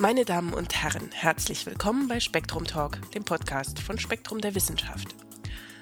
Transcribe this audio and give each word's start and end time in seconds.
Meine 0.00 0.24
Damen 0.24 0.54
und 0.54 0.80
Herren, 0.80 1.10
herzlich 1.12 1.66
willkommen 1.66 2.06
bei 2.06 2.20
Spektrum 2.20 2.64
Talk, 2.64 3.10
dem 3.10 3.24
Podcast 3.24 3.80
von 3.80 3.98
Spektrum 3.98 4.40
der 4.40 4.54
Wissenschaft. 4.54 5.16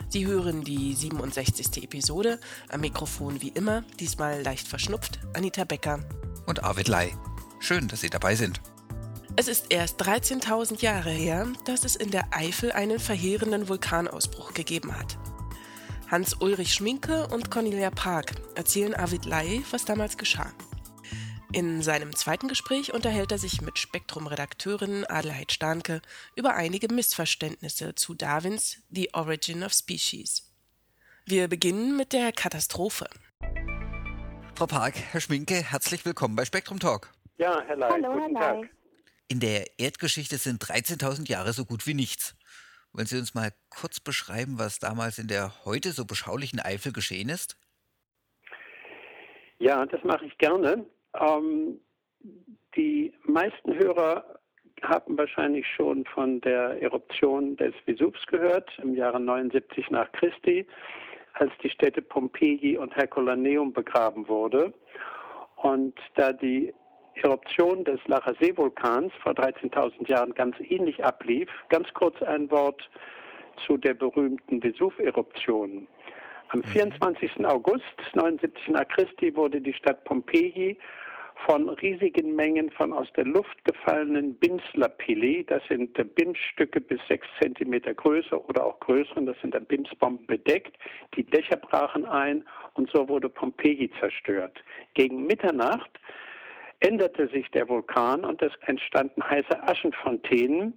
Sie 0.08 0.24
hören 0.24 0.64
die 0.64 0.94
67. 0.94 1.84
Episode, 1.84 2.40
am 2.70 2.80
Mikrofon 2.80 3.42
wie 3.42 3.50
immer, 3.50 3.82
diesmal 4.00 4.40
leicht 4.42 4.68
verschnupft, 4.68 5.18
Anita 5.34 5.64
Becker 5.64 6.00
und 6.46 6.64
Arvid 6.64 6.88
Lai. 6.88 7.12
Schön, 7.60 7.88
dass 7.88 8.00
Sie 8.00 8.08
dabei 8.08 8.36
sind. 8.36 8.62
Es 9.36 9.48
ist 9.48 9.66
erst 9.68 10.00
13.000 10.00 10.80
Jahre 10.80 11.10
her, 11.10 11.46
dass 11.66 11.84
es 11.84 11.94
in 11.94 12.10
der 12.10 12.24
Eifel 12.30 12.72
einen 12.72 12.98
verheerenden 12.98 13.68
Vulkanausbruch 13.68 14.54
gegeben 14.54 14.96
hat. 14.96 15.18
Hans-Ulrich 16.10 16.72
Schminke 16.72 17.26
und 17.26 17.50
Cornelia 17.50 17.90
Park 17.90 18.32
erzählen 18.54 18.94
Arvid 18.94 19.26
Lai, 19.26 19.62
was 19.70 19.84
damals 19.84 20.16
geschah. 20.16 20.54
In 21.52 21.80
seinem 21.80 22.14
zweiten 22.14 22.48
Gespräch 22.48 22.92
unterhält 22.92 23.30
er 23.30 23.38
sich 23.38 23.62
mit 23.62 23.78
Spektrum-Redakteurin 23.78 25.04
Adelheid 25.06 25.52
Stahnke 25.52 26.02
über 26.34 26.54
einige 26.54 26.92
Missverständnisse 26.92 27.94
zu 27.94 28.14
Darwins 28.14 28.82
The 28.90 29.14
Origin 29.14 29.62
of 29.62 29.72
Species. 29.72 30.52
Wir 31.24 31.48
beginnen 31.48 31.96
mit 31.96 32.12
der 32.12 32.32
Katastrophe. 32.32 33.08
Frau 34.56 34.66
Park, 34.66 34.94
Herr 35.12 35.20
Schminke, 35.20 35.54
herzlich 35.54 36.04
willkommen 36.04 36.34
bei 36.34 36.44
Spektrum 36.44 36.80
Talk. 36.80 37.12
Ja, 37.38 37.62
Herr 37.66 37.76
Lai, 37.76 37.90
Hallo, 37.90 38.12
guten 38.12 38.36
Herr 38.36 38.60
Tag. 38.60 38.70
In 39.28 39.40
der 39.40 39.78
Erdgeschichte 39.78 40.38
sind 40.38 40.62
13.000 40.62 41.28
Jahre 41.28 41.52
so 41.52 41.64
gut 41.64 41.86
wie 41.86 41.94
nichts. 41.94 42.34
Wollen 42.92 43.06
Sie 43.06 43.18
uns 43.18 43.34
mal 43.34 43.52
kurz 43.70 44.00
beschreiben, 44.00 44.58
was 44.58 44.78
damals 44.78 45.18
in 45.18 45.28
der 45.28 45.64
heute 45.64 45.92
so 45.92 46.04
beschaulichen 46.04 46.60
Eifel 46.60 46.92
geschehen 46.92 47.28
ist? 47.28 47.56
Ja, 49.58 49.84
das 49.86 50.02
mache 50.04 50.24
ich 50.26 50.36
gerne. 50.38 50.86
Ähm, 51.20 51.80
die 52.76 53.12
meisten 53.24 53.74
Hörer 53.74 54.24
haben 54.82 55.16
wahrscheinlich 55.16 55.66
schon 55.74 56.04
von 56.06 56.40
der 56.42 56.82
Eruption 56.82 57.56
des 57.56 57.74
Vesuvs 57.86 58.24
gehört 58.26 58.70
im 58.82 58.94
Jahre 58.94 59.18
79 59.20 59.90
nach 59.90 60.10
Christi, 60.12 60.66
als 61.34 61.52
die 61.62 61.70
Städte 61.70 62.02
Pompeji 62.02 62.76
und 62.76 62.94
Herculaneum 62.94 63.72
begraben 63.72 64.28
wurde. 64.28 64.72
Und 65.56 65.94
da 66.14 66.32
die 66.32 66.74
Eruption 67.22 67.84
des 67.84 67.98
Lachasee-Vulkans 68.06 69.12
vor 69.22 69.32
13.000 69.32 70.08
Jahren 70.08 70.34
ganz 70.34 70.56
ähnlich 70.60 71.02
ablief. 71.02 71.48
Ganz 71.70 71.92
kurz 71.94 72.20
ein 72.22 72.50
Wort 72.50 72.88
zu 73.66 73.78
der 73.78 73.94
berühmten 73.94 74.62
Vesuv-Eruption. 74.62 75.88
Am 76.48 76.62
24. 76.62 77.38
Mhm. 77.38 77.46
August 77.46 77.84
79 78.14 78.68
nach 78.68 78.86
Christi 78.88 79.34
wurde 79.34 79.60
die 79.60 79.72
Stadt 79.72 80.04
Pompeji 80.04 80.78
von 81.44 81.68
riesigen 81.68 82.34
Mengen 82.34 82.70
von 82.70 82.92
aus 82.92 83.08
der 83.16 83.24
Luft 83.24 83.64
gefallenen 83.64 84.34
Bimslapilli, 84.36 85.44
das 85.44 85.62
sind 85.68 85.92
Bimsstücke 86.14 86.80
bis 86.80 87.00
sechs 87.08 87.26
Zentimeter 87.40 87.94
Größe 87.94 88.42
oder 88.46 88.64
auch 88.64 88.80
größeren, 88.80 89.26
das 89.26 89.36
sind 89.40 89.56
Bimsbomben 89.68 90.26
bedeckt. 90.26 90.76
Die 91.14 91.24
Dächer 91.24 91.56
brachen 91.56 92.04
ein 92.04 92.44
und 92.74 92.90
so 92.90 93.08
wurde 93.08 93.28
Pompeji 93.28 93.90
zerstört. 94.00 94.62
Gegen 94.94 95.26
Mitternacht 95.26 95.90
änderte 96.80 97.28
sich 97.28 97.50
der 97.50 97.68
Vulkan 97.68 98.24
und 98.24 98.40
es 98.42 98.52
entstanden 98.66 99.22
heiße 99.22 99.62
Aschenfontänen, 99.62 100.74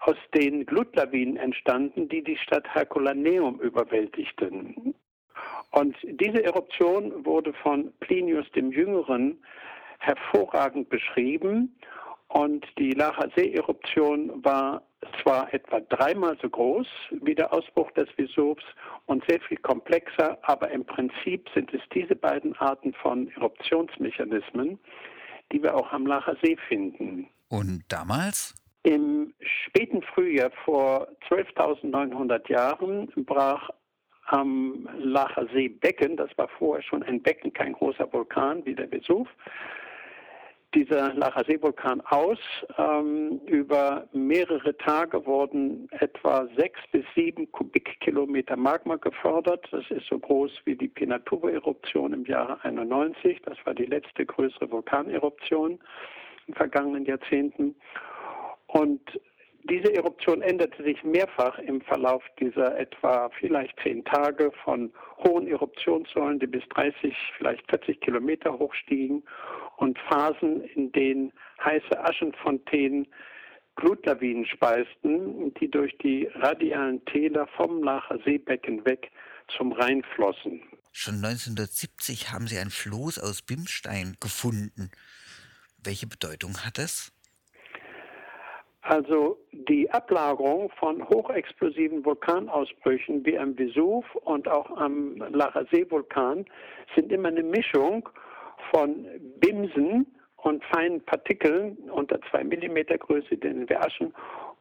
aus 0.00 0.16
denen 0.34 0.66
Glutlawinen 0.66 1.36
entstanden, 1.36 2.08
die 2.08 2.22
die 2.22 2.36
Stadt 2.36 2.66
Herculaneum 2.74 3.60
überwältigten. 3.60 4.94
Und 5.72 5.96
diese 6.02 6.42
Eruption 6.42 7.24
wurde 7.24 7.52
von 7.52 7.92
Plinius 8.00 8.50
dem 8.52 8.72
Jüngeren 8.72 9.38
hervorragend 10.00 10.88
beschrieben. 10.88 11.76
Und 12.28 12.66
die 12.78 12.92
Lachasee-Eruption 12.92 14.44
war 14.44 14.82
zwar 15.22 15.52
etwa 15.52 15.80
dreimal 15.80 16.36
so 16.40 16.48
groß 16.48 16.86
wie 17.22 17.34
der 17.34 17.52
Ausbruch 17.52 17.90
des 17.92 18.08
Vesuvs 18.16 18.62
und 19.06 19.24
sehr 19.28 19.40
viel 19.40 19.56
komplexer, 19.58 20.38
aber 20.42 20.70
im 20.70 20.84
Prinzip 20.84 21.48
sind 21.54 21.72
es 21.72 21.80
diese 21.94 22.14
beiden 22.14 22.54
Arten 22.56 22.92
von 22.94 23.28
Eruptionsmechanismen, 23.32 24.78
die 25.52 25.62
wir 25.62 25.74
auch 25.74 25.92
am 25.92 26.06
Lacher 26.06 26.36
See 26.42 26.56
finden. 26.68 27.28
Und 27.48 27.84
damals? 27.88 28.54
Im 28.82 29.34
späten 29.40 30.02
Frühjahr 30.02 30.50
vor 30.64 31.08
12.900 31.28 32.48
Jahren 32.50 33.10
brach 33.16 33.70
am 34.26 34.88
Lacher 34.98 35.46
See 35.52 35.68
Becken, 35.68 36.16
das 36.16 36.30
war 36.36 36.48
vorher 36.48 36.82
schon 36.82 37.02
ein 37.02 37.20
Becken, 37.20 37.52
kein 37.52 37.72
großer 37.72 38.10
Vulkan 38.12 38.64
wie 38.64 38.74
der 38.74 38.90
Vesuv, 38.90 39.28
dieser 40.74 41.14
Lacher 41.14 41.44
See-Vulkan 41.44 42.00
aus. 42.02 42.38
Ähm, 42.78 43.40
über 43.46 44.08
mehrere 44.12 44.76
Tage 44.76 45.24
wurden 45.26 45.88
etwa 45.92 46.46
sechs 46.56 46.80
bis 46.92 47.04
sieben 47.14 47.50
Kubikkilometer 47.50 48.56
Magma 48.56 48.96
gefördert. 48.96 49.66
Das 49.70 49.84
ist 49.90 50.06
so 50.08 50.18
groß 50.18 50.52
wie 50.64 50.76
die 50.76 50.88
Pinatubo-Eruption 50.88 52.12
im 52.12 52.24
Jahre 52.24 52.62
91. 52.64 53.42
Das 53.42 53.58
war 53.64 53.74
die 53.74 53.86
letzte 53.86 54.24
größere 54.24 54.70
Vulkaneruption 54.70 55.78
den 56.46 56.54
vergangenen 56.54 57.04
Jahrzehnten. 57.04 57.74
Und 58.68 59.00
diese 59.64 59.92
Eruption 59.94 60.40
änderte 60.40 60.82
sich 60.82 61.02
mehrfach 61.04 61.58
im 61.58 61.82
Verlauf 61.82 62.22
dieser 62.38 62.78
etwa 62.78 63.28
vielleicht 63.38 63.78
zehn 63.82 64.04
Tage 64.04 64.52
von 64.64 64.92
hohen 65.18 65.46
Eruptionssäulen, 65.46 66.38
die 66.38 66.46
bis 66.46 66.66
30, 66.70 67.14
vielleicht 67.36 67.68
40 67.68 68.00
Kilometer 68.00 68.58
hoch 68.58 68.72
stiegen 68.72 69.22
und 69.80 69.98
Phasen, 70.08 70.62
in 70.74 70.92
denen 70.92 71.32
heiße 71.64 71.98
Aschenfontänen 71.98 73.08
Glutlawinen 73.76 74.44
speisten, 74.44 75.54
die 75.54 75.70
durch 75.70 75.96
die 75.98 76.28
radialen 76.34 77.02
Täler 77.06 77.46
vom 77.56 77.82
Lacher 77.82 78.18
Seebecken 78.24 78.84
weg 78.84 79.10
zum 79.56 79.72
Rhein 79.72 80.02
flossen. 80.14 80.62
Schon 80.92 81.14
1970 81.14 82.30
haben 82.30 82.46
Sie 82.46 82.58
ein 82.58 82.70
Floß 82.70 83.18
aus 83.20 83.42
Bimstein 83.42 84.16
gefunden. 84.20 84.90
Welche 85.82 86.06
Bedeutung 86.06 86.58
hat 86.64 86.78
es? 86.78 87.12
Also 88.82 89.38
die 89.52 89.90
Ablagerung 89.90 90.70
von 90.78 91.06
hochexplosiven 91.08 92.04
Vulkanausbrüchen 92.04 93.24
wie 93.24 93.38
am 93.38 93.56
Vesuv 93.56 94.04
und 94.24 94.48
auch 94.48 94.70
am 94.76 95.16
Lacher 95.32 95.66
See-Vulkan 95.70 96.44
sind 96.94 97.12
immer 97.12 97.28
eine 97.28 97.42
Mischung 97.42 98.08
von 98.70 99.06
Bimsen 99.40 100.06
und 100.36 100.64
feinen 100.64 101.00
Partikeln 101.04 101.76
unter 101.90 102.20
zwei 102.30 102.44
Millimeter 102.44 102.98
Größe, 102.98 103.36
den 103.36 103.68
wir 103.68 103.80
Aschen, 103.84 104.12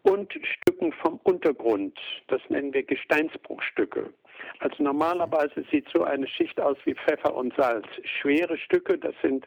und 0.03 0.31
Stücken 0.43 0.93
vom 0.93 1.19
Untergrund. 1.23 1.97
Das 2.27 2.41
nennen 2.49 2.73
wir 2.73 2.83
Gesteinsbruchstücke. 2.83 4.13
Also 4.59 4.83
normalerweise 4.83 5.65
sieht 5.71 5.87
so 5.93 6.03
eine 6.03 6.27
Schicht 6.27 6.59
aus 6.59 6.77
wie 6.85 6.95
Pfeffer 6.95 7.35
und 7.35 7.53
Salz. 7.55 7.85
Schwere 8.03 8.57
Stücke, 8.57 8.97
das 8.97 9.13
sind 9.21 9.45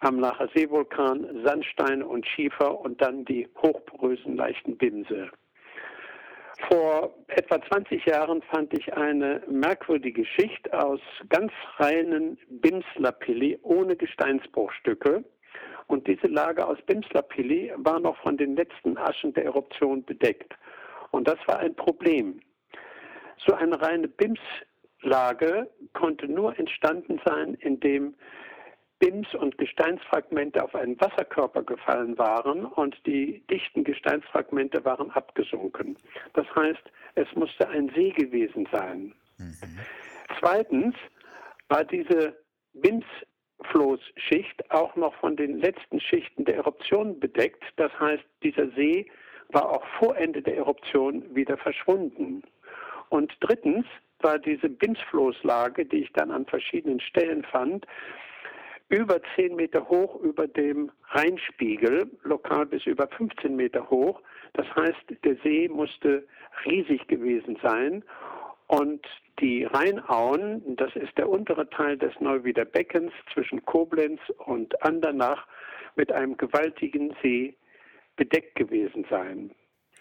am 0.00 0.20
Lacher 0.20 0.48
Seevulkan 0.54 1.44
Sandsteine 1.44 2.06
und 2.06 2.26
Schiefer 2.26 2.80
und 2.80 3.00
dann 3.02 3.24
die 3.24 3.48
hochporösen 3.62 4.36
leichten 4.36 4.76
Bimse. 4.76 5.30
Vor 6.66 7.14
etwa 7.28 7.62
20 7.62 8.04
Jahren 8.04 8.42
fand 8.42 8.72
ich 8.76 8.92
eine 8.92 9.42
merkwürdige 9.48 10.24
Schicht 10.24 10.72
aus 10.72 11.00
ganz 11.28 11.52
reinen 11.76 12.36
Bimslapilli 12.48 13.58
ohne 13.62 13.94
Gesteinsbruchstücke. 13.94 15.24
Und 15.86 16.06
diese 16.06 16.26
Lage 16.26 16.66
aus 16.66 16.78
Bimslapilli 16.86 17.72
war 17.76 18.00
noch 18.00 18.16
von 18.18 18.36
den 18.36 18.56
letzten 18.56 18.98
Aschen 18.98 19.32
der 19.34 19.44
Eruption 19.44 20.04
bedeckt. 20.04 20.52
Und 21.12 21.28
das 21.28 21.38
war 21.46 21.60
ein 21.60 21.74
Problem. 21.74 22.40
So 23.46 23.54
eine 23.54 23.80
reine 23.80 24.08
Bimslage 24.08 25.70
konnte 25.94 26.26
nur 26.26 26.58
entstanden 26.58 27.20
sein, 27.24 27.54
indem 27.54 28.14
Bims 28.98 29.32
und 29.34 29.56
Gesteinsfragmente 29.58 30.62
auf 30.62 30.74
einen 30.74 31.00
Wasserkörper 31.00 31.62
gefallen 31.62 32.18
waren 32.18 32.64
und 32.64 32.96
die 33.06 33.46
dichten 33.48 33.84
Gesteinsfragmente 33.84 34.84
waren 34.84 35.10
abgesunken. 35.12 35.96
Das 36.34 36.46
heißt, 36.54 36.82
es 37.14 37.28
musste 37.34 37.68
ein 37.68 37.90
See 37.94 38.10
gewesen 38.10 38.68
sein. 38.72 39.14
Mhm. 39.38 39.78
Zweitens 40.40 40.96
war 41.68 41.84
diese 41.84 42.36
Bimsfloßschicht 42.74 44.70
auch 44.70 44.96
noch 44.96 45.14
von 45.14 45.36
den 45.36 45.58
letzten 45.58 46.00
Schichten 46.00 46.44
der 46.44 46.56
Eruption 46.56 47.20
bedeckt. 47.20 47.64
Das 47.76 47.92
heißt, 48.00 48.24
dieser 48.42 48.68
See 48.70 49.06
war 49.50 49.70
auch 49.70 49.84
vor 49.98 50.16
Ende 50.16 50.42
der 50.42 50.56
Eruption 50.56 51.34
wieder 51.34 51.56
verschwunden. 51.56 52.42
Und 53.10 53.32
drittens 53.40 53.86
war 54.20 54.38
diese 54.38 54.68
Bimsfloßlage, 54.68 55.86
die 55.86 56.02
ich 56.02 56.12
dann 56.12 56.30
an 56.30 56.44
verschiedenen 56.46 57.00
Stellen 57.00 57.44
fand, 57.44 57.86
über 58.88 59.20
10 59.36 59.54
Meter 59.56 59.88
hoch 59.88 60.16
über 60.20 60.46
dem 60.46 60.90
Rheinspiegel, 61.08 62.10
lokal 62.22 62.66
bis 62.66 62.86
über 62.86 63.06
15 63.08 63.54
Meter 63.54 63.88
hoch. 63.90 64.20
Das 64.54 64.66
heißt, 64.74 65.24
der 65.24 65.36
See 65.42 65.68
musste 65.68 66.26
riesig 66.64 67.06
gewesen 67.06 67.58
sein. 67.62 68.02
Und 68.66 69.06
die 69.40 69.64
Rheinauen, 69.64 70.76
das 70.76 70.94
ist 70.96 71.16
der 71.16 71.28
untere 71.28 71.68
Teil 71.70 71.96
des 71.96 72.12
Neuwieder 72.20 72.64
Beckens 72.64 73.12
zwischen 73.32 73.64
Koblenz 73.64 74.20
und 74.46 74.82
Andernach, 74.82 75.46
mit 75.96 76.12
einem 76.12 76.36
gewaltigen 76.36 77.14
See 77.22 77.56
bedeckt 78.16 78.54
gewesen 78.54 79.04
sein. 79.10 79.50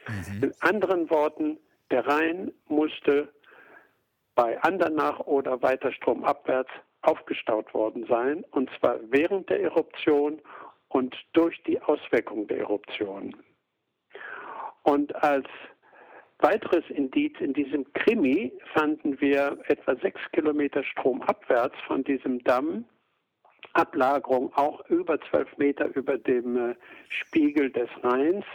Mhm. 0.07 0.43
In 0.43 0.53
anderen 0.59 1.09
Worten, 1.09 1.57
der 1.91 2.05
Rhein 2.05 2.51
musste 2.67 3.29
bei 4.35 4.61
Andernach 4.61 5.19
oder 5.21 5.61
weiter 5.61 5.91
stromabwärts 5.91 6.69
aufgestaut 7.07 7.73
worden 7.73 8.05
sein, 8.07 8.43
und 8.51 8.69
zwar 8.79 8.99
während 9.09 9.49
der 9.49 9.61
Eruption 9.61 10.41
und 10.89 11.15
durch 11.33 11.61
die 11.63 11.81
Auswirkung 11.81 12.47
der 12.47 12.59
Eruption. 12.59 13.35
Und 14.83 15.15
als 15.23 15.47
weiteres 16.39 16.83
Indiz 16.89 17.33
in 17.39 17.53
diesem 17.53 17.91
Krimi 17.93 18.51
fanden 18.73 19.19
wir 19.19 19.57
etwa 19.67 19.95
sechs 19.95 20.21
Kilometer 20.33 20.83
stromabwärts 20.83 21.75
von 21.87 22.03
diesem 22.03 22.43
Damm 22.43 22.85
Ablagerung 23.73 24.51
auch 24.55 24.83
über 24.89 25.19
zwölf 25.29 25.55
Meter 25.57 25.95
über 25.95 26.17
dem 26.17 26.71
äh, 26.71 26.75
Spiegel 27.09 27.69
des 27.71 27.89
Rheins, 28.03 28.45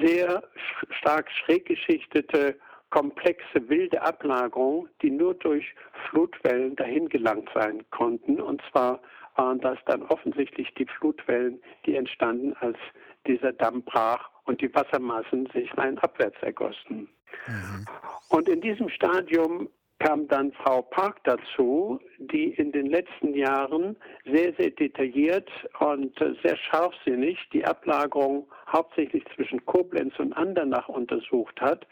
sehr 0.00 0.42
stark 0.90 1.30
schräg 1.30 1.66
geschichtete, 1.66 2.58
komplexe, 2.94 3.68
wilde 3.68 4.00
Ablagerungen, 4.00 4.88
die 5.02 5.10
nur 5.10 5.34
durch 5.34 5.74
Flutwellen 6.08 6.76
dahin 6.76 7.08
gelangt 7.08 7.50
sein 7.52 7.82
konnten. 7.90 8.40
Und 8.40 8.62
zwar 8.70 9.00
waren 9.34 9.60
das 9.60 9.78
dann 9.86 10.02
offensichtlich 10.02 10.72
die 10.74 10.86
Flutwellen, 10.86 11.60
die 11.86 11.96
entstanden, 11.96 12.54
als 12.60 12.78
dieser 13.26 13.52
Damm 13.52 13.82
brach 13.82 14.30
und 14.44 14.60
die 14.60 14.72
Wassermassen 14.72 15.48
sich 15.52 15.76
rein 15.76 15.98
abwärts 15.98 16.40
ergossen. 16.42 17.08
Mhm. 17.48 17.84
Und 18.28 18.48
in 18.48 18.60
diesem 18.60 18.88
Stadium 18.88 19.68
kam 19.98 20.28
dann 20.28 20.52
Frau 20.52 20.82
Park 20.82 21.16
dazu, 21.24 21.98
die 22.18 22.50
in 22.50 22.70
den 22.70 22.86
letzten 22.86 23.34
Jahren 23.34 23.96
sehr, 24.24 24.52
sehr 24.54 24.70
detailliert 24.70 25.50
und 25.80 26.16
sehr 26.44 26.56
scharfsinnig 26.56 27.38
die 27.52 27.64
Ablagerung 27.64 28.46
hauptsächlich 28.68 29.24
zwischen 29.34 29.64
Koblenz 29.66 30.16
und 30.18 30.32
Andernach 30.34 30.88
untersucht 30.88 31.60
hat 31.60 31.88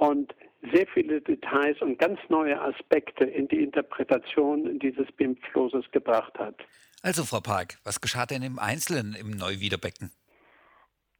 und 0.00 0.34
sehr 0.72 0.86
viele 0.88 1.20
Details 1.20 1.80
und 1.80 1.98
ganz 1.98 2.18
neue 2.28 2.60
Aspekte 2.60 3.24
in 3.24 3.48
die 3.48 3.62
Interpretation 3.62 4.78
dieses 4.78 5.10
BIM-Flosses 5.12 5.90
gebracht 5.90 6.38
hat. 6.38 6.56
Also, 7.02 7.24
Frau 7.24 7.40
Park, 7.40 7.78
was 7.84 8.00
geschah 8.00 8.26
denn 8.26 8.42
im 8.42 8.58
Einzelnen 8.58 9.14
im 9.14 9.30
Neuwiederbecken? 9.30 10.10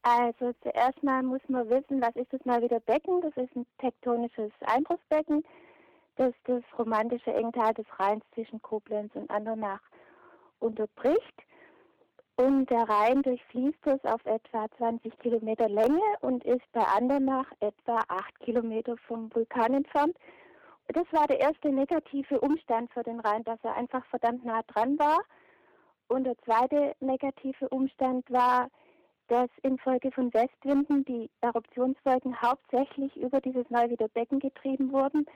Also 0.03 0.55
zuerst 0.63 1.03
mal 1.03 1.23
muss 1.23 1.43
man 1.49 1.69
wissen, 1.69 2.01
was 2.01 2.17
ist 2.17 2.33
das 2.33 2.41
Neuwiederbecken? 2.45 3.21
Das 3.21 3.37
ist 3.37 3.55
ein 3.55 3.67
tektonisches 3.79 4.51
Einbruchsbecken 4.67 5.45
das 6.21 6.35
das 6.45 6.63
romantische 6.79 7.33
Engtal 7.33 7.73
des 7.73 7.87
Rheins 7.99 8.23
zwischen 8.35 8.61
Koblenz 8.61 9.15
und 9.15 9.31
Andernach 9.31 9.81
unterbricht. 10.59 11.43
Und 12.41 12.71
der 12.71 12.89
Rhein 12.89 13.21
durchfließt 13.21 13.87
es 13.87 14.03
auf 14.03 14.25
etwa 14.25 14.65
20 14.79 15.19
Kilometer 15.19 15.69
Länge 15.69 16.01
und 16.23 16.43
ist 16.45 16.65
bei 16.73 16.81
Andernach 16.81 17.53
etwa 17.61 18.03
8 18.09 18.41
Kilometer 18.41 18.97
vom 19.07 19.29
Vulkan 19.35 19.75
entfernt. 19.75 20.17
Das 20.89 21.05
war 21.13 21.27
der 21.27 21.39
erste 21.39 21.69
negative 21.69 22.41
Umstand 22.41 22.91
für 22.95 23.03
den 23.03 23.21
Rhein, 23.21 23.45
dass 23.45 23.59
er 23.63 23.77
einfach 23.77 24.07
verdammt 24.07 24.43
nah 24.47 24.63
dran 24.69 24.99
war. 24.99 25.21
Und 26.09 26.25
der 26.25 26.39
zweite 26.39 26.95
negative 27.01 27.69
Umstand 27.69 28.25
war, 28.31 28.71
dass 29.29 29.51
infolge 29.63 30.11
von 30.11 30.33
Westwinden 30.33 31.05
die 31.05 31.29
Eruptionswolken 31.43 32.41
hauptsächlich 32.41 33.15
über 33.19 33.43
dieses 33.43 33.69
Neuwieder 33.69 34.09
Becken 34.09 34.39
getrieben 34.39 34.93
wurden 34.93 35.27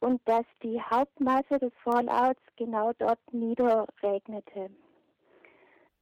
und 0.00 0.18
dass 0.24 0.46
die 0.62 0.80
Hauptmasse 0.80 1.58
des 1.58 1.72
Fallouts 1.84 2.40
genau 2.56 2.92
dort 2.98 3.20
niederregnete. 3.32 4.70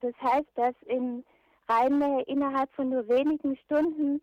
Das 0.01 0.15
heißt, 0.23 0.49
dass 0.55 0.75
in 0.87 1.25
Rheinnähe 1.69 2.23
innerhalb 2.23 2.73
von 2.75 2.91
nur 2.91 3.09
wenigen 3.09 3.57
Stunden 3.65 4.21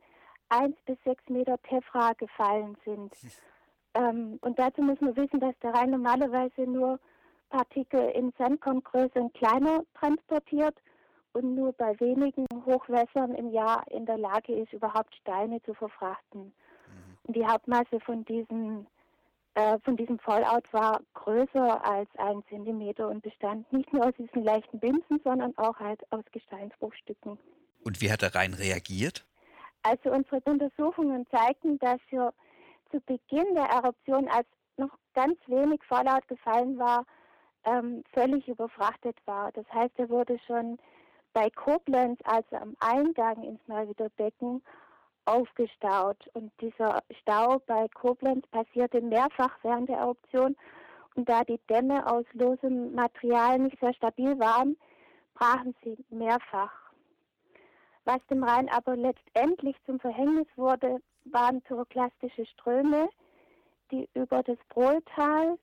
eins 0.50 0.76
bis 0.86 0.98
sechs 1.04 1.24
Meter 1.30 1.62
Tefra 1.64 2.14
gefallen 2.14 2.78
sind. 2.86 3.14
ähm, 3.94 4.40
und 4.42 4.60
dazu 4.60 4.82
muss 4.82 5.00
man 5.02 5.16
wissen, 5.16 5.40
dass 5.40 5.58
der 5.60 5.74
Rhein 5.74 5.92
normalerweise 5.92 6.62
nur 6.62 7.00
Partikel 7.50 8.10
in 8.10 8.34
Sandkorngröße 8.38 9.20
und 9.20 9.34
kleiner 9.34 9.84
transportiert 9.94 10.76
und 11.34 11.56
nur 11.56 11.72
bei 11.74 11.98
wenigen 12.00 12.46
Hochwässern 12.66 13.36
im 13.36 13.52
Jahr 13.52 13.84
in 13.90 14.06
der 14.06 14.18
Lage 14.18 14.54
ist, 14.54 14.74
überhaupt 14.74 15.16
Steine 15.16 15.62
zu 15.64 15.74
verfrachten. 15.74 16.42
Mhm. 16.42 17.18
Und 17.24 17.36
die 17.36 17.46
Hauptmasse 17.46 18.00
von 18.02 18.26
diesen 18.26 18.88
äh, 19.58 19.80
von 19.84 19.98
diesem 19.98 20.20
Fallout 20.20 20.72
war 20.72 21.02
größer 21.16 21.84
als 21.84 22.08
ein 22.18 22.44
Zentimeter 22.48 23.08
und 23.08 23.24
bestand 23.24 23.72
nicht 23.74 23.92
nur 23.92 24.06
aus 24.06 24.14
diesen 24.16 24.44
leichten 24.44 24.80
Binsen, 24.80 25.20
sondern 25.24 25.58
auch 25.58 25.80
halt 25.80 26.00
aus 26.12 26.24
Gesteinsbruchstücken. 26.32 27.40
Und 27.84 28.00
wie 28.00 28.12
hat 28.12 28.22
der 28.22 28.36
Rhein 28.36 28.54
reagiert? 28.54 29.26
Also 29.82 30.12
unsere 30.12 30.42
Untersuchungen 30.42 31.26
zeigten, 31.32 31.80
dass 31.80 32.00
er 32.12 32.36
zu 32.92 33.00
Beginn 33.02 33.56
der 33.56 33.66
Eruption, 33.66 34.28
als 34.28 34.46
noch 34.78 34.96
ganz 35.16 35.40
wenig 35.48 35.82
Fallout 35.88 36.28
gefallen 36.28 36.78
war, 36.78 37.08
ähm, 37.64 38.04
völlig 38.14 38.48
überfrachtet 38.48 39.18
war. 39.26 39.52
Das 39.54 39.66
heißt, 39.74 39.98
er 39.98 40.10
wurde 40.10 40.38
schon 40.46 40.78
bei 41.34 41.50
Koblenz, 41.50 42.20
also 42.26 42.58
am 42.58 42.78
Eingang 42.80 43.42
ins 43.42 43.68
Neuwiederbecken, 43.68 44.62
aufgestaut. 45.28 46.18
Und 46.34 46.52
dieser 46.62 47.04
Stau 47.22 47.60
bei 47.68 47.88
Koblenz 47.90 48.46
passierte 48.48 49.02
mehrfach 49.02 49.58
während 49.62 49.90
der 49.90 49.98
Eruption. 49.98 50.56
Und 51.16 51.28
da 51.28 51.44
die 51.44 51.60
Dämme 51.70 52.06
aus 52.12 52.26
losem 52.34 52.94
Material 52.94 53.60
nicht 53.60 53.80
sehr 53.80 53.94
stabil 53.94 54.40
waren, 54.40 54.78
brachen 55.34 55.76
sie 55.84 55.98
mehrfach. 56.10 56.72
Was 58.06 58.26
dem 58.30 58.44
Rhein 58.44 58.70
aber 58.70 58.96
letztendlich 58.96 59.76
zum 59.86 60.00
Verhängnis 60.00 60.48
wurde, 60.56 61.00
waren 61.26 61.62
pyroklastische 61.62 62.46
Ströme, 62.46 63.10
die 63.92 64.08
über 64.14 64.44
das 64.44 64.58
Brohltal 64.70 65.58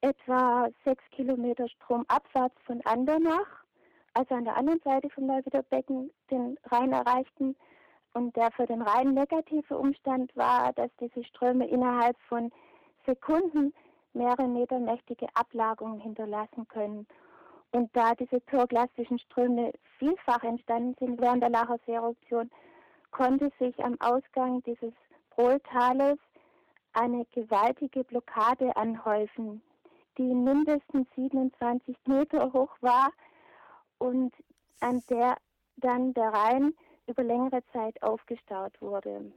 etwa 0.00 0.68
sechs 0.84 1.02
Kilometer 1.10 1.68
stromabwärts 1.68 2.56
von 2.64 2.80
Andernach, 2.84 3.64
also 4.14 4.34
an 4.34 4.44
der 4.44 4.56
anderen 4.56 4.80
Seite 4.82 5.10
vom 5.10 5.26
Neuwiederbecken, 5.26 6.10
den 6.30 6.58
Rhein 6.64 6.92
erreichten 6.92 7.56
und 8.14 8.34
der 8.36 8.50
für 8.52 8.66
den 8.66 8.82
Rhein 8.82 9.14
negative 9.14 9.78
Umstand 9.78 10.34
war, 10.36 10.72
dass 10.72 10.90
diese 11.00 11.24
Ströme 11.24 11.66
innerhalb 11.68 12.16
von 12.28 12.50
Sekunden 13.06 13.72
mehrere 14.12 14.48
Meter 14.48 14.78
mächtige 14.78 15.26
Ablagerungen 15.34 16.00
hinterlassen 16.00 16.66
können. 16.68 17.06
Und 17.72 17.94
da 17.94 18.14
diese 18.14 18.40
pyroklasstischen 18.40 19.20
Ströme 19.20 19.72
vielfach 19.98 20.42
entstanden 20.42 20.96
sind 20.98 21.20
während 21.20 21.42
der 21.42 21.50
Lachersee-Eruption, 21.50 22.50
konnte 23.12 23.52
sich 23.58 23.82
am 23.84 23.96
Ausgang 24.00 24.62
dieses 24.64 24.92
Brohltales 25.30 26.18
eine 26.92 27.24
gewaltige 27.26 28.02
Blockade 28.02 28.76
anhäufen, 28.76 29.62
die 30.18 30.34
mindestens 30.34 31.06
27 31.14 31.96
Meter 32.06 32.52
hoch 32.52 32.76
war 32.80 33.10
und 33.98 34.34
an 34.80 35.02
der 35.08 35.36
dann 35.76 36.12
der 36.14 36.32
Rhein 36.32 36.74
über 37.10 37.22
längere 37.22 37.62
Zeit 37.72 38.02
aufgestaut 38.02 38.80
wurde. 38.80 39.32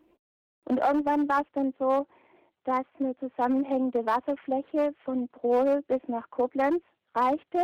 Und 0.66 0.80
irgendwann 0.80 1.28
war 1.28 1.42
es 1.42 1.52
dann 1.54 1.74
so, 1.78 2.08
dass 2.64 2.86
eine 3.00 3.18
zusammenhängende 3.18 4.06
Wasserfläche 4.06 4.94
von 5.04 5.28
Brohl 5.30 5.84
bis 5.88 6.02
nach 6.08 6.30
Koblenz 6.30 6.82
reichte 7.14 7.62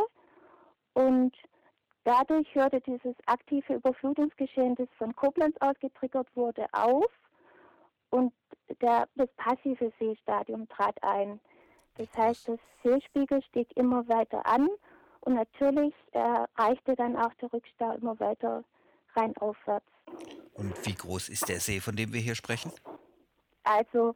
und 0.93 1.33
dadurch 2.03 2.53
hörte 2.53 2.81
dieses 2.81 3.15
aktive 3.25 3.75
Überflutungsgeschehen, 3.75 4.75
das 4.75 4.89
von 4.97 5.15
Koblenz 5.15 5.55
aus 5.61 5.75
getriggert 5.79 6.27
wurde, 6.35 6.65
auf 6.73 7.09
und 8.09 8.33
der, 8.81 9.07
das 9.15 9.29
passive 9.37 9.91
Seestadium 9.99 10.67
trat 10.67 11.01
ein. 11.03 11.39
Das 11.95 12.07
heißt, 12.17 12.49
das 12.49 12.59
Seespiegel 12.83 13.41
stieg 13.43 13.75
immer 13.75 14.07
weiter 14.07 14.45
an 14.45 14.69
und 15.21 15.35
natürlich 15.35 15.93
äh, 16.11 16.45
reichte 16.55 16.95
dann 16.95 17.15
auch 17.15 17.33
der 17.35 17.51
Rückstau 17.53 17.93
immer 17.95 18.19
weiter 18.19 18.63
rein 19.15 19.35
aufwärts. 19.37 19.85
Und 20.53 20.73
wie 20.85 20.95
groß 20.95 21.29
ist 21.29 21.47
der 21.49 21.59
See, 21.59 21.79
von 21.79 21.95
dem 21.95 22.13
wir 22.13 22.19
hier 22.19 22.35
sprechen? 22.35 22.71
Also 23.63 24.15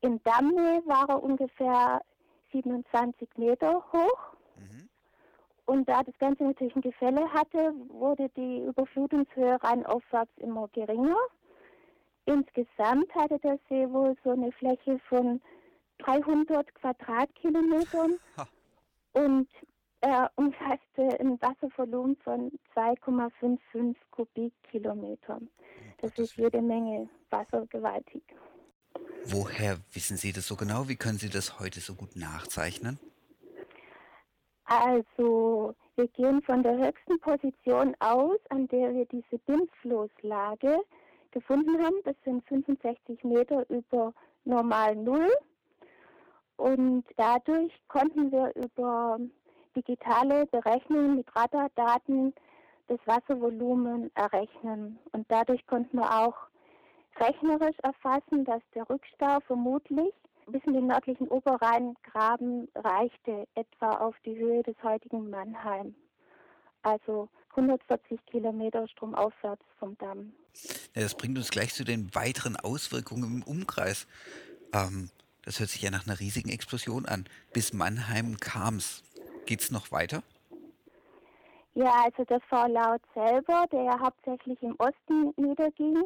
in 0.00 0.20
Damme 0.22 0.82
war 0.86 1.08
er 1.08 1.22
ungefähr 1.22 2.00
27 2.52 3.28
Meter 3.36 3.84
hoch. 3.92 4.36
Mhm. 4.56 4.88
Und 5.66 5.88
da 5.88 6.02
das 6.02 6.16
Ganze 6.18 6.44
natürlich 6.44 6.76
ein 6.76 6.82
Gefälle 6.82 7.32
hatte, 7.32 7.74
wurde 7.88 8.28
die 8.36 8.60
Überflutungshöhe 8.60 9.62
rein 9.62 9.84
aufwärts 9.86 10.32
immer 10.36 10.68
geringer. 10.68 11.16
Insgesamt 12.26 13.14
hatte 13.14 13.38
der 13.40 13.58
See 13.68 13.88
wohl 13.90 14.16
so 14.24 14.30
eine 14.30 14.52
Fläche 14.52 14.98
von 15.08 15.40
300 15.98 16.74
Quadratkilometern. 16.74 18.18
Ha. 18.36 18.48
Und 19.12 19.48
er 20.04 20.30
umfasste 20.36 21.18
ein 21.18 21.40
Wasservolumen 21.40 22.16
von 22.16 22.52
2,55 22.74 23.96
Kubikkilometern. 24.10 25.48
Das 26.02 26.12
ist 26.18 26.36
jede 26.36 26.60
Menge 26.60 27.08
Wasser 27.30 27.66
gewaltig. 27.66 28.22
Woher 29.24 29.78
wissen 29.92 30.18
Sie 30.18 30.32
das 30.32 30.46
so 30.46 30.56
genau? 30.56 30.88
Wie 30.88 30.96
können 30.96 31.16
Sie 31.16 31.30
das 31.30 31.58
heute 31.58 31.80
so 31.80 31.94
gut 31.94 32.16
nachzeichnen? 32.16 32.98
Also, 34.66 35.74
wir 35.96 36.08
gehen 36.08 36.42
von 36.42 36.62
der 36.62 36.76
höchsten 36.76 37.18
Position 37.20 37.96
aus, 38.00 38.38
an 38.50 38.68
der 38.68 38.92
wir 38.94 39.06
diese 39.06 39.38
Bimsfloßlage 39.46 40.80
gefunden 41.30 41.82
haben. 41.82 41.96
Das 42.04 42.16
sind 42.24 42.46
65 42.46 43.24
Meter 43.24 43.68
über 43.70 44.12
normal 44.44 44.96
Null. 44.96 45.30
Und 46.56 47.04
dadurch 47.16 47.72
konnten 47.88 48.30
wir 48.30 48.54
über 48.54 49.18
digitale 49.76 50.46
Berechnungen 50.46 51.16
mit 51.16 51.34
Radardaten 51.34 52.34
das 52.88 52.98
Wasservolumen 53.06 54.10
errechnen. 54.14 54.98
Und 55.12 55.26
dadurch 55.30 55.66
konnten 55.66 55.98
wir 55.98 56.10
auch 56.10 56.34
rechnerisch 57.18 57.76
erfassen, 57.82 58.44
dass 58.44 58.62
der 58.74 58.88
Rückstau 58.88 59.40
vermutlich 59.46 60.12
bis 60.46 60.62
in 60.66 60.74
den 60.74 60.86
nördlichen 60.88 61.28
Oberrheingraben 61.28 62.68
reichte, 62.74 63.46
etwa 63.54 63.92
auf 63.92 64.14
die 64.26 64.36
Höhe 64.36 64.62
des 64.62 64.76
heutigen 64.82 65.30
Mannheim. 65.30 65.94
Also 66.82 67.28
140 67.50 68.18
Kilometer 68.26 68.86
stromaufwärts 68.88 69.64
vom 69.78 69.96
Damm. 69.98 70.32
Ja, 70.94 71.02
das 71.02 71.14
bringt 71.14 71.38
uns 71.38 71.50
gleich 71.50 71.72
zu 71.72 71.84
den 71.84 72.14
weiteren 72.14 72.56
Auswirkungen 72.56 73.24
im 73.24 73.42
Umkreis. 73.42 74.06
Ähm, 74.72 75.08
das 75.44 75.60
hört 75.60 75.70
sich 75.70 75.82
ja 75.82 75.90
nach 75.90 76.06
einer 76.06 76.20
riesigen 76.20 76.50
Explosion 76.50 77.06
an. 77.06 77.24
Bis 77.52 77.72
Mannheim 77.72 78.38
kam 78.38 78.76
es. 78.76 79.02
Geht 79.46 79.60
es 79.60 79.70
noch 79.70 79.92
weiter? 79.92 80.22
Ja, 81.74 82.04
also 82.04 82.24
der 82.24 82.40
Vorlaut 82.40 83.02
selber, 83.14 83.66
der 83.72 83.82
ja 83.82 84.00
hauptsächlich 84.00 84.62
im 84.62 84.76
Osten 84.78 85.34
niederging, 85.36 86.04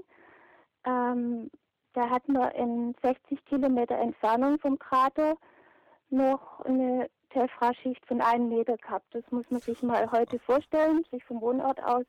ähm, 0.85 1.50
da 1.92 2.09
hat 2.09 2.28
man 2.28 2.50
in 2.52 2.95
60 3.02 3.45
Kilometer 3.45 3.97
Entfernung 3.97 4.59
vom 4.59 4.78
Krater 4.78 5.37
noch 6.11 6.61
eine 6.61 7.11
Tephra-Schicht 7.30 8.07
von 8.07 8.21
einem 8.21 8.49
Meter 8.49 8.76
gehabt. 8.78 9.07
Das 9.14 9.25
muss 9.30 9.50
man 9.50 9.61
sich 9.61 9.83
mal 9.83 10.11
heute 10.11 10.38
vorstellen, 10.38 11.04
sich 11.11 11.25
vom 11.25 11.40
Wohnort 11.40 11.83
aus 11.83 12.04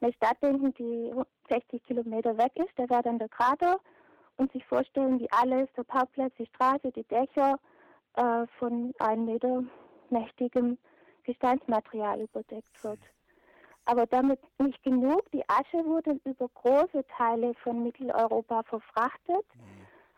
eine 0.00 0.12
Stadt 0.12 0.42
denken, 0.42 0.72
die 0.74 1.12
60 1.48 1.82
Kilometer 1.84 2.38
weg 2.38 2.52
ist, 2.54 2.72
da 2.76 2.88
wäre 2.88 3.02
dann 3.02 3.18
der 3.18 3.28
Krater 3.28 3.80
und 4.36 4.52
sich 4.52 4.64
vorstellen, 4.64 5.18
wie 5.18 5.30
alles, 5.32 5.68
der 5.76 5.82
Parkplatz, 5.82 6.32
die 6.38 6.46
Straße, 6.46 6.92
die 6.92 7.04
Dächer 7.04 7.58
äh, 8.14 8.46
von 8.58 8.94
einem 8.98 9.24
Meter 9.24 9.64
mächtigem 10.10 10.78
Gesteinsmaterial 11.24 12.20
überdeckt 12.22 12.82
wird. 12.82 13.00
Aber 13.84 14.06
damit 14.06 14.40
nicht 14.58 14.82
genug. 14.82 15.30
Die 15.32 15.48
Asche 15.48 15.84
wurde 15.84 16.20
über 16.24 16.48
große 16.48 17.04
Teile 17.16 17.54
von 17.62 17.82
Mitteleuropa 17.82 18.62
verfrachtet. 18.64 19.46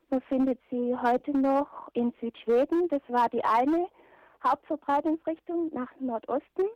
Man 0.09 0.21
findet 0.23 0.59
sie 0.71 0.97
heute 1.01 1.37
noch 1.37 1.89
in 1.93 2.13
Südschweden. 2.21 2.89
Das 2.89 3.03
war 3.09 3.29
die 3.29 3.45
eine 3.45 3.89
Hauptverbreitungsrichtung 4.43 5.71
nach 5.73 5.89
Nordosten. 6.01 6.67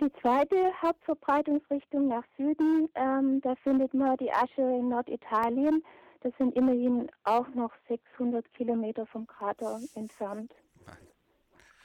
Die 0.00 0.12
zweite 0.20 0.56
Hauptverbreitungsrichtung 0.82 2.08
nach 2.08 2.24
Süden, 2.36 2.88
ähm, 2.94 3.40
da 3.42 3.54
findet 3.56 3.94
man 3.94 4.16
die 4.16 4.32
Asche 4.32 4.62
in 4.62 4.88
Norditalien. 4.88 5.84
Das 6.22 6.32
sind 6.38 6.56
immerhin 6.56 7.10
auch 7.24 7.48
noch 7.48 7.72
600 7.88 8.52
Kilometer 8.54 9.06
vom 9.06 9.26
Krater 9.26 9.78
entfernt. 9.94 10.52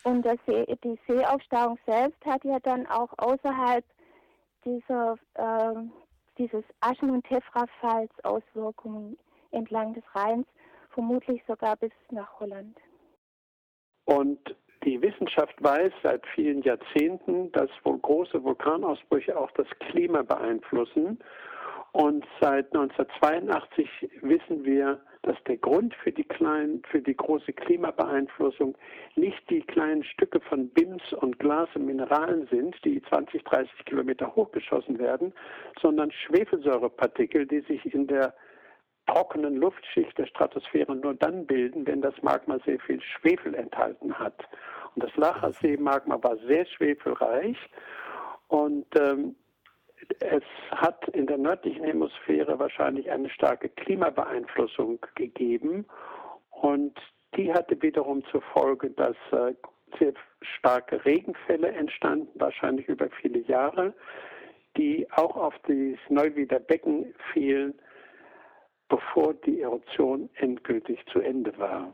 Und 0.04 0.26
See, 0.46 0.66
die 0.84 0.98
Seeaufstauung 1.08 1.78
selbst 1.86 2.26
hat 2.26 2.44
ja 2.44 2.60
dann 2.60 2.88
auch 2.88 3.12
außerhalb 3.18 3.84
dieser, 4.64 5.18
äh, 5.36 5.76
dieses 6.38 6.64
Aschen- 6.80 7.12
und 7.12 7.26
Tephra-Falls 7.26 8.12
Auswirkungen 8.24 9.18
entlang 9.52 9.94
des 9.94 10.04
Rheins, 10.16 10.48
vermutlich 10.92 11.42
sogar 11.48 11.76
bis 11.76 11.92
nach 12.12 12.40
Holland. 12.40 12.78
Und 14.06 14.40
die 14.84 15.02
Wissenschaft 15.02 15.62
weiß 15.62 15.92
seit 16.04 16.26
vielen 16.34 16.62
Jahrzehnten, 16.62 17.52
dass 17.52 17.70
wohl 17.84 18.00
große 18.00 18.42
Vulkanausbrüche 18.44 19.38
auch 19.38 19.52
das 19.52 19.68
Klima 19.80 20.22
beeinflussen. 20.22 21.20
Und 21.92 22.26
seit 22.40 22.68
1982 22.74 23.90
wissen 24.22 24.64
wir, 24.64 25.00
dass 25.24 25.36
der 25.48 25.58
Grund 25.58 25.94
für 25.96 26.12
die 26.12 26.24
kleinen, 26.24 26.84
für 26.90 27.02
die 27.02 27.16
große 27.16 27.52
Klimabeeinflussung 27.52 28.78
nicht 29.16 29.50
die 29.50 29.62
kleinen 29.62 30.04
Stücke 30.04 30.40
von 30.40 30.70
BIMS 30.70 31.14
und 31.14 31.40
Glas 31.40 31.68
und 31.74 31.86
Mineralen 31.86 32.48
sind, 32.48 32.76
die 32.86 33.02
20, 33.02 33.44
30 33.44 33.86
Kilometer 33.86 34.34
hochgeschossen 34.36 35.00
werden, 35.00 35.34
sondern 35.82 36.12
Schwefelsäurepartikel, 36.12 37.48
die 37.48 37.62
sich 37.62 37.94
in 37.94 38.08
der 38.08 38.34
trockenen 39.08 39.58
Luftschicht 39.58 40.18
der 40.18 40.28
Stratosphäre 40.28 40.96
nur 40.96 41.16
dann 41.16 41.48
bilden, 41.48 41.86
wenn 41.88 42.02
das 42.02 42.14
Magma 42.22 42.60
sehr 42.66 42.80
viel 42.80 43.02
Schwefel 43.02 43.56
enthalten 43.56 44.14
hat. 44.18 44.48
Und 44.96 45.04
das 45.04 45.16
Lachersee-Magma 45.16 46.22
war 46.22 46.38
sehr 46.48 46.66
schwefelreich 46.66 47.58
und 48.48 48.86
ähm, 49.00 49.36
es 50.20 50.44
hat 50.72 51.08
in 51.10 51.28
der 51.28 51.38
nördlichen 51.38 51.84
Hemisphäre 51.84 52.60
wahrscheinlich 52.60 53.10
eine 53.10 53.30
starke 53.30 53.70
Klimabeeinflussung 53.70 55.00
gegeben 55.16 55.86
und 56.50 56.98
die 57.36 57.54
hatte 57.54 57.82
wiederum 57.82 58.24
zur 58.32 58.42
Folge, 58.42 58.90
dass 58.92 59.16
äh, 59.32 59.54
sehr 59.98 60.14
starke 60.42 61.04
Regenfälle 61.06 61.70
entstanden, 61.70 62.28
wahrscheinlich 62.40 62.88
über 62.88 63.10
viele 63.22 63.40
Jahre, 63.40 63.94
die 64.78 65.10
auch 65.12 65.36
auf 65.36 65.54
das 65.68 65.98
Neuwieder 66.10 66.60
Becken 66.60 67.14
fielen, 67.34 67.74
bevor 68.88 69.34
die 69.34 69.62
Eruption 69.62 70.30
endgültig 70.36 71.00
zu 71.12 71.20
Ende 71.20 71.58
war. 71.58 71.94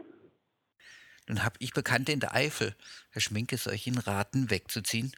Nun 1.28 1.44
habe 1.44 1.56
ich 1.60 1.74
Bekannte 1.74 2.12
in 2.12 2.20
der 2.20 2.36
Eifel. 2.36 2.76
Herr 3.12 3.22
Schminke, 3.22 3.58
soll 3.58 3.74
ich 3.74 3.88
Ihnen 3.88 3.98
raten, 3.98 4.52
wegzuziehen? 4.52 5.12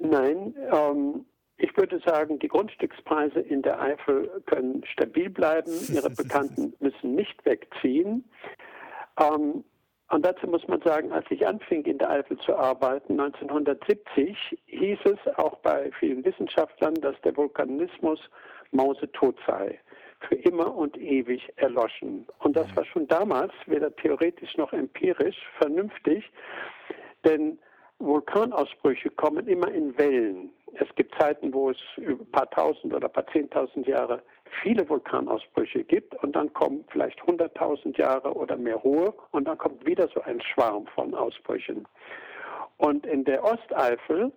Nein, 0.00 0.54
ähm, 0.72 1.26
ich 1.58 1.76
würde 1.76 2.00
sagen, 2.00 2.38
die 2.38 2.48
Grundstückspreise 2.48 3.40
in 3.40 3.60
der 3.60 3.80
Eifel 3.80 4.42
können 4.46 4.82
stabil 4.86 5.28
bleiben. 5.28 5.70
Ihre 5.92 6.08
Bekannten 6.08 6.72
müssen 6.80 7.14
nicht 7.14 7.44
wegziehen. 7.44 8.24
Ähm, 9.20 9.62
und 10.08 10.24
dazu 10.24 10.48
muss 10.48 10.66
man 10.66 10.80
sagen, 10.80 11.12
als 11.12 11.26
ich 11.30 11.46
anfing, 11.46 11.84
in 11.84 11.98
der 11.98 12.10
Eifel 12.10 12.38
zu 12.38 12.56
arbeiten, 12.56 13.20
1970, 13.20 14.58
hieß 14.66 14.98
es 15.04 15.34
auch 15.36 15.58
bei 15.58 15.90
vielen 16.00 16.24
Wissenschaftlern, 16.24 16.94
dass 16.94 17.20
der 17.20 17.36
Vulkanismus 17.36 18.18
mausetot 18.72 19.36
sei, 19.46 19.78
für 20.20 20.34
immer 20.36 20.74
und 20.74 20.96
ewig 20.96 21.52
erloschen. 21.56 22.26
Und 22.38 22.56
das 22.56 22.74
war 22.74 22.86
schon 22.86 23.06
damals, 23.06 23.52
weder 23.66 23.94
theoretisch 23.96 24.56
noch 24.56 24.72
empirisch, 24.72 25.36
vernünftig, 25.58 26.24
denn 27.24 27.58
Vulkanausbrüche 28.00 29.10
kommen 29.10 29.46
immer 29.46 29.70
in 29.70 29.96
Wellen. 29.98 30.50
Es 30.74 30.88
gibt 30.96 31.14
Zeiten, 31.20 31.52
wo 31.52 31.70
es 31.70 31.76
über 31.96 32.22
ein 32.24 32.30
paar 32.32 32.50
tausend 32.50 32.94
oder 32.94 33.08
ein 33.08 33.12
paar 33.12 33.26
zehntausend 33.28 33.86
Jahre 33.86 34.22
viele 34.62 34.88
Vulkanausbrüche 34.88 35.84
gibt 35.84 36.14
und 36.22 36.34
dann 36.34 36.52
kommen 36.52 36.84
vielleicht 36.90 37.22
hunderttausend 37.24 37.98
Jahre 37.98 38.32
oder 38.34 38.56
mehr 38.56 38.76
Ruhe 38.76 39.14
und 39.30 39.46
dann 39.46 39.58
kommt 39.58 39.86
wieder 39.86 40.08
so 40.08 40.20
ein 40.22 40.40
Schwarm 40.40 40.86
von 40.94 41.14
Ausbrüchen. 41.14 41.86
Und 42.78 43.06
in 43.06 43.24
der 43.24 43.44
Osteifel 43.44 44.32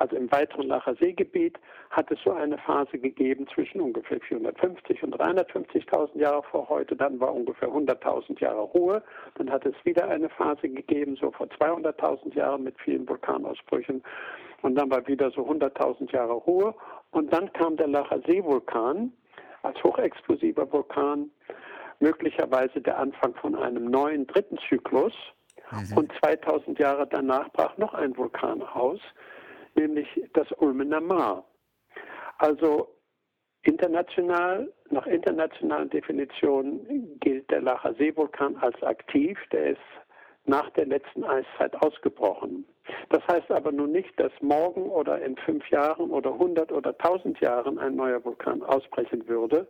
also 0.00 0.16
im 0.16 0.32
weiteren 0.32 0.66
Lacher 0.66 0.94
Seegebiet, 0.96 1.58
hat 1.90 2.10
es 2.10 2.18
so 2.24 2.32
eine 2.32 2.56
Phase 2.56 2.98
gegeben 2.98 3.46
zwischen 3.54 3.82
ungefähr 3.82 4.18
450 4.20 5.02
und 5.02 5.14
350.000 5.14 6.18
Jahre 6.18 6.42
vor 6.44 6.68
heute. 6.70 6.96
Dann 6.96 7.20
war 7.20 7.34
ungefähr 7.34 7.68
100.000 7.68 8.40
Jahre 8.40 8.62
Ruhe. 8.62 9.02
Dann 9.34 9.50
hat 9.50 9.66
es 9.66 9.74
wieder 9.84 10.08
eine 10.08 10.30
Phase 10.30 10.70
gegeben, 10.70 11.16
so 11.20 11.30
vor 11.30 11.46
200.000 11.48 12.34
Jahren 12.34 12.64
mit 12.64 12.80
vielen 12.80 13.06
Vulkanausbrüchen. 13.06 14.02
Und 14.62 14.74
dann 14.74 14.90
war 14.90 15.06
wieder 15.06 15.30
so 15.32 15.42
100.000 15.42 16.10
Jahre 16.12 16.32
Ruhe. 16.32 16.74
Und 17.10 17.30
dann 17.30 17.52
kam 17.52 17.76
der 17.76 17.88
Lacher 17.88 18.20
Seevulkan 18.26 19.12
als 19.62 19.82
hochexplosiver 19.84 20.72
Vulkan, 20.72 21.30
möglicherweise 21.98 22.80
der 22.80 22.98
Anfang 22.98 23.34
von 23.34 23.54
einem 23.54 23.90
neuen 23.90 24.26
dritten 24.26 24.56
Zyklus. 24.66 25.12
Mhm. 25.70 25.98
Und 25.98 26.12
2000 26.24 26.78
Jahre 26.78 27.06
danach 27.06 27.52
brach 27.52 27.76
noch 27.76 27.92
ein 27.92 28.16
Vulkan 28.16 28.62
aus, 28.62 29.00
nämlich 29.74 30.08
das 30.32 30.50
Ulmener 30.58 31.00
Maar. 31.00 31.44
Also 32.38 32.88
international, 33.62 34.72
nach 34.90 35.06
internationalen 35.06 35.90
Definitionen 35.90 37.18
gilt 37.20 37.50
der 37.50 37.60
Lacher 37.60 37.94
Seevulkan 37.94 38.56
als 38.56 38.82
aktiv. 38.82 39.38
Der 39.52 39.72
ist 39.72 39.80
nach 40.46 40.70
der 40.70 40.86
letzten 40.86 41.24
Eiszeit 41.24 41.74
ausgebrochen. 41.82 42.64
Das 43.10 43.22
heißt 43.28 43.50
aber 43.50 43.72
nun 43.72 43.92
nicht, 43.92 44.18
dass 44.18 44.32
morgen 44.40 44.88
oder 44.88 45.20
in 45.22 45.36
fünf 45.36 45.68
Jahren 45.70 46.10
oder 46.10 46.36
hundert 46.36 46.72
oder 46.72 46.96
tausend 46.98 47.38
Jahren 47.40 47.78
ein 47.78 47.94
neuer 47.94 48.24
Vulkan 48.24 48.62
ausbrechen 48.62 49.26
würde. 49.28 49.68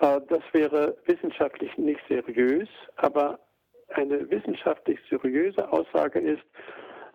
Äh, 0.00 0.20
das 0.28 0.42
wäre 0.52 0.96
wissenschaftlich 1.04 1.76
nicht 1.76 2.00
seriös, 2.08 2.68
aber 2.96 3.38
eine 3.88 4.30
wissenschaftlich 4.30 4.98
seriöse 5.08 5.70
Aussage 5.72 6.18
ist, 6.18 6.44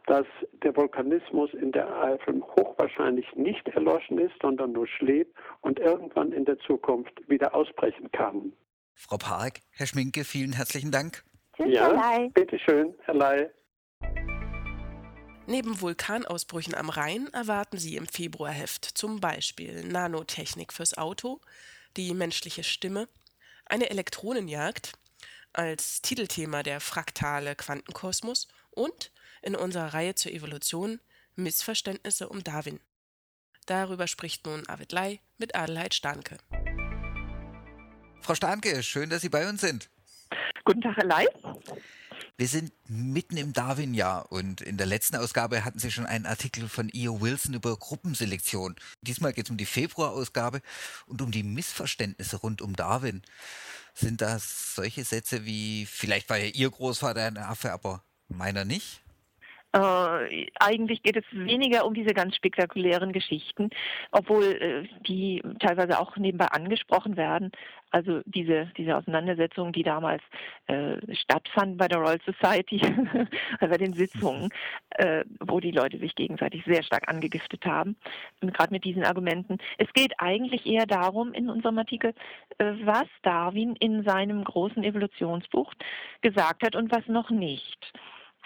dass 0.07 0.25
der 0.63 0.75
Vulkanismus 0.75 1.53
in 1.53 1.71
der 1.71 1.87
Eifel 2.01 2.41
hochwahrscheinlich 2.41 3.25
nicht 3.35 3.67
erloschen 3.69 4.17
ist, 4.19 4.33
sondern 4.41 4.73
nur 4.73 4.87
schläft 4.87 5.31
und 5.61 5.79
irgendwann 5.79 6.31
in 6.31 6.45
der 6.45 6.57
Zukunft 6.59 7.13
wieder 7.29 7.55
ausbrechen 7.55 8.11
kann. 8.11 8.53
Frau 8.95 9.17
Park, 9.17 9.59
Herr 9.71 9.87
Schminke, 9.87 10.23
vielen 10.23 10.53
herzlichen 10.53 10.91
Dank. 10.91 11.23
Tschüss, 11.55 11.67
Ja, 11.69 11.95
Herr 11.95 12.19
Ley. 12.19 12.29
bitteschön, 12.29 12.93
Herr 13.01 13.15
Ley. 13.15 13.49
Neben 15.45 15.81
Vulkanausbrüchen 15.81 16.73
am 16.73 16.89
Rhein 16.89 17.27
erwarten 17.33 17.77
Sie 17.77 17.97
im 17.97 18.07
Februarheft 18.07 18.85
zum 18.85 19.19
Beispiel 19.19 19.83
Nanotechnik 19.85 20.71
fürs 20.71 20.97
Auto, 20.97 21.41
die 21.97 22.13
menschliche 22.13 22.63
Stimme, 22.63 23.09
eine 23.65 23.89
Elektronenjagd 23.89 24.93
als 25.51 26.01
Titelthema 26.01 26.63
der 26.63 26.79
fraktale 26.79 27.55
Quantenkosmos 27.55 28.47
und 28.71 29.11
in 29.43 29.55
unserer 29.55 29.93
Reihe 29.93 30.15
zur 30.15 30.31
Evolution 30.31 30.99
Missverständnisse 31.35 32.29
um 32.29 32.43
Darwin. 32.43 32.79
Darüber 33.65 34.07
spricht 34.07 34.45
nun 34.45 34.67
Arvid 34.67 34.91
Lai 34.91 35.19
mit 35.37 35.55
Adelheid 35.55 35.93
Stahnke. 35.93 36.37
Frau 38.21 38.35
Stahnke, 38.35 38.83
schön, 38.83 39.09
dass 39.09 39.21
Sie 39.21 39.29
bei 39.29 39.47
uns 39.49 39.61
sind. 39.61 39.89
Guten 40.65 40.81
Tag, 40.81 40.95
Herr 40.97 41.05
Ley. 41.05 41.27
Wir 42.37 42.47
sind 42.47 42.71
mitten 42.87 43.37
im 43.37 43.53
Darwin-Jahr 43.53 44.31
und 44.31 44.61
in 44.61 44.77
der 44.77 44.87
letzten 44.87 45.17
Ausgabe 45.17 45.63
hatten 45.63 45.77
Sie 45.77 45.91
schon 45.91 46.07
einen 46.07 46.25
Artikel 46.25 46.67
von 46.67 46.89
E.O. 46.91 47.21
Wilson 47.21 47.53
über 47.53 47.77
Gruppenselektion. 47.77 48.75
Diesmal 49.01 49.33
geht 49.33 49.45
es 49.45 49.51
um 49.51 49.57
die 49.57 49.67
Februarausgabe 49.67 50.61
und 51.05 51.21
um 51.21 51.31
die 51.31 51.43
Missverständnisse 51.43 52.37
rund 52.37 52.61
um 52.61 52.75
Darwin. 52.75 53.21
Sind 53.93 54.21
das 54.21 54.73
solche 54.73 55.03
Sätze 55.03 55.45
wie, 55.45 55.85
vielleicht 55.85 56.29
war 56.29 56.37
ja 56.37 56.47
Ihr 56.47 56.71
Großvater 56.71 57.23
ein 57.23 57.37
Affe, 57.37 57.71
aber 57.71 58.03
meiner 58.29 58.65
nicht? 58.65 59.02
Äh, 59.73 60.47
eigentlich 60.59 61.01
geht 61.01 61.17
es 61.17 61.25
weniger 61.31 61.85
um 61.85 61.95
diese 61.95 62.13
ganz 62.13 62.35
spektakulären 62.35 63.11
Geschichten, 63.11 63.71
obwohl 64.11 64.43
äh, 64.43 64.83
die 65.07 65.41
teilweise 65.59 65.99
auch 65.99 66.15
nebenbei 66.15 66.45
angesprochen 66.47 67.17
werden. 67.17 67.51
Also 67.89 68.21
diese, 68.25 68.71
diese 68.77 68.95
Auseinandersetzungen, 68.95 69.73
die 69.73 69.81
damals 69.81 70.21
äh, 70.67 70.97
stattfanden 71.15 71.77
bei 71.77 71.87
der 71.87 71.99
Royal 71.99 72.19
Society, 72.23 72.81
also 73.59 73.71
bei 73.71 73.77
den 73.77 73.93
Sitzungen, 73.93 74.49
äh, 74.91 75.23
wo 75.39 75.59
die 75.59 75.71
Leute 75.71 75.97
sich 75.97 76.13
gegenseitig 76.13 76.63
sehr 76.65 76.83
stark 76.83 77.09
angegiftet 77.09 77.65
haben, 77.65 77.95
gerade 78.41 78.73
mit 78.73 78.83
diesen 78.83 79.03
Argumenten. 79.03 79.57
Es 79.79 79.91
geht 79.93 80.13
eigentlich 80.19 80.67
eher 80.67 80.85
darum 80.85 81.33
in 81.33 81.49
unserem 81.49 81.79
Artikel, 81.79 82.13
äh, 82.59 82.73
was 82.83 83.07
Darwin 83.23 83.75
in 83.79 84.03
seinem 84.03 84.43
großen 84.43 84.83
Evolutionsbuch 84.83 85.73
gesagt 86.21 86.63
hat 86.63 86.75
und 86.75 86.91
was 86.91 87.07
noch 87.07 87.31
nicht 87.31 87.93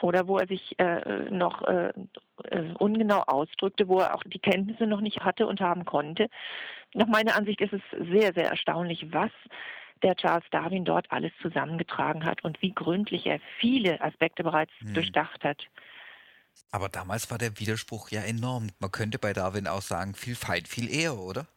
oder 0.02 0.28
wo 0.28 0.38
er 0.38 0.48
sich 0.48 0.78
äh, 0.80 1.30
noch 1.30 1.64
äh, 1.68 1.94
äh, 2.46 2.74
ungenau 2.80 3.22
ausdrückte, 3.22 3.88
wo 3.88 4.00
er 4.00 4.16
auch 4.16 4.24
die 4.24 4.40
Kenntnisse 4.40 4.88
noch 4.88 5.02
nicht 5.02 5.22
hatte 5.22 5.48
und 5.48 5.62
haben 5.62 5.86
konnte. 5.86 6.28
Nach 6.94 7.08
meiner 7.08 7.36
Ansicht 7.36 7.62
ist 7.62 7.74
es 7.74 7.82
sehr, 8.12 8.34
sehr 8.34 8.50
erstaunlich, 8.50 9.08
was 9.12 9.32
der 10.04 10.16
Charles 10.16 10.46
Darwin 10.52 10.86
dort 10.86 11.12
alles 11.12 11.32
zusammengetragen 11.42 12.26
hat 12.26 12.44
und 12.44 12.62
wie 12.62 12.74
gründlich 12.74 13.26
er 13.26 13.40
viele 13.60 14.00
Aspekte 14.02 14.44
bereits 14.44 14.72
Hm. 14.80 14.94
durchdacht 14.94 15.44
hat. 15.44 15.64
Aber 16.72 16.90
damals 16.90 17.30
war 17.32 17.38
der 17.38 17.60
Widerspruch 17.60 18.10
ja 18.10 18.22
enorm. 18.22 18.70
Man 18.80 18.92
könnte 18.92 19.20
bei 19.20 19.34
Darwin 19.34 19.68
auch 19.68 19.82
sagen, 19.82 20.14
viel 20.16 20.36
Feind, 20.36 20.68
viel 20.68 20.90
eher, 20.90 21.18
oder? 21.18 21.48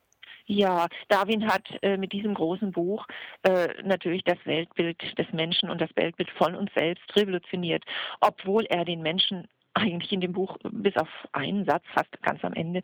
Ja, 0.50 0.88
Darwin 1.06 1.46
hat 1.46 1.62
äh, 1.80 1.96
mit 1.96 2.12
diesem 2.12 2.34
großen 2.34 2.72
Buch 2.72 3.06
äh, 3.44 3.68
natürlich 3.84 4.24
das 4.24 4.38
Weltbild 4.44 5.16
des 5.16 5.32
Menschen 5.32 5.70
und 5.70 5.80
das 5.80 5.94
Weltbild 5.94 6.28
von 6.30 6.56
uns 6.56 6.72
selbst 6.74 7.04
revolutioniert, 7.14 7.84
obwohl 8.20 8.64
er 8.64 8.84
den 8.84 9.00
Menschen 9.00 9.46
eigentlich 9.74 10.10
in 10.10 10.20
dem 10.20 10.32
Buch 10.32 10.58
bis 10.64 10.96
auf 10.96 11.08
einen 11.30 11.64
Satz 11.66 11.84
fast 11.94 12.20
ganz 12.22 12.44
am 12.44 12.54
Ende 12.54 12.82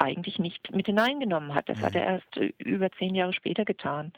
eigentlich 0.00 0.40
nicht 0.40 0.74
mit 0.74 0.86
hineingenommen 0.86 1.54
hat. 1.54 1.68
Das 1.68 1.80
hat 1.80 1.94
Mhm. 1.94 2.00
er 2.00 2.06
erst 2.06 2.36
äh, 2.38 2.52
über 2.58 2.90
zehn 2.98 3.14
Jahre 3.14 3.32
später 3.32 3.64
getan. 3.64 4.12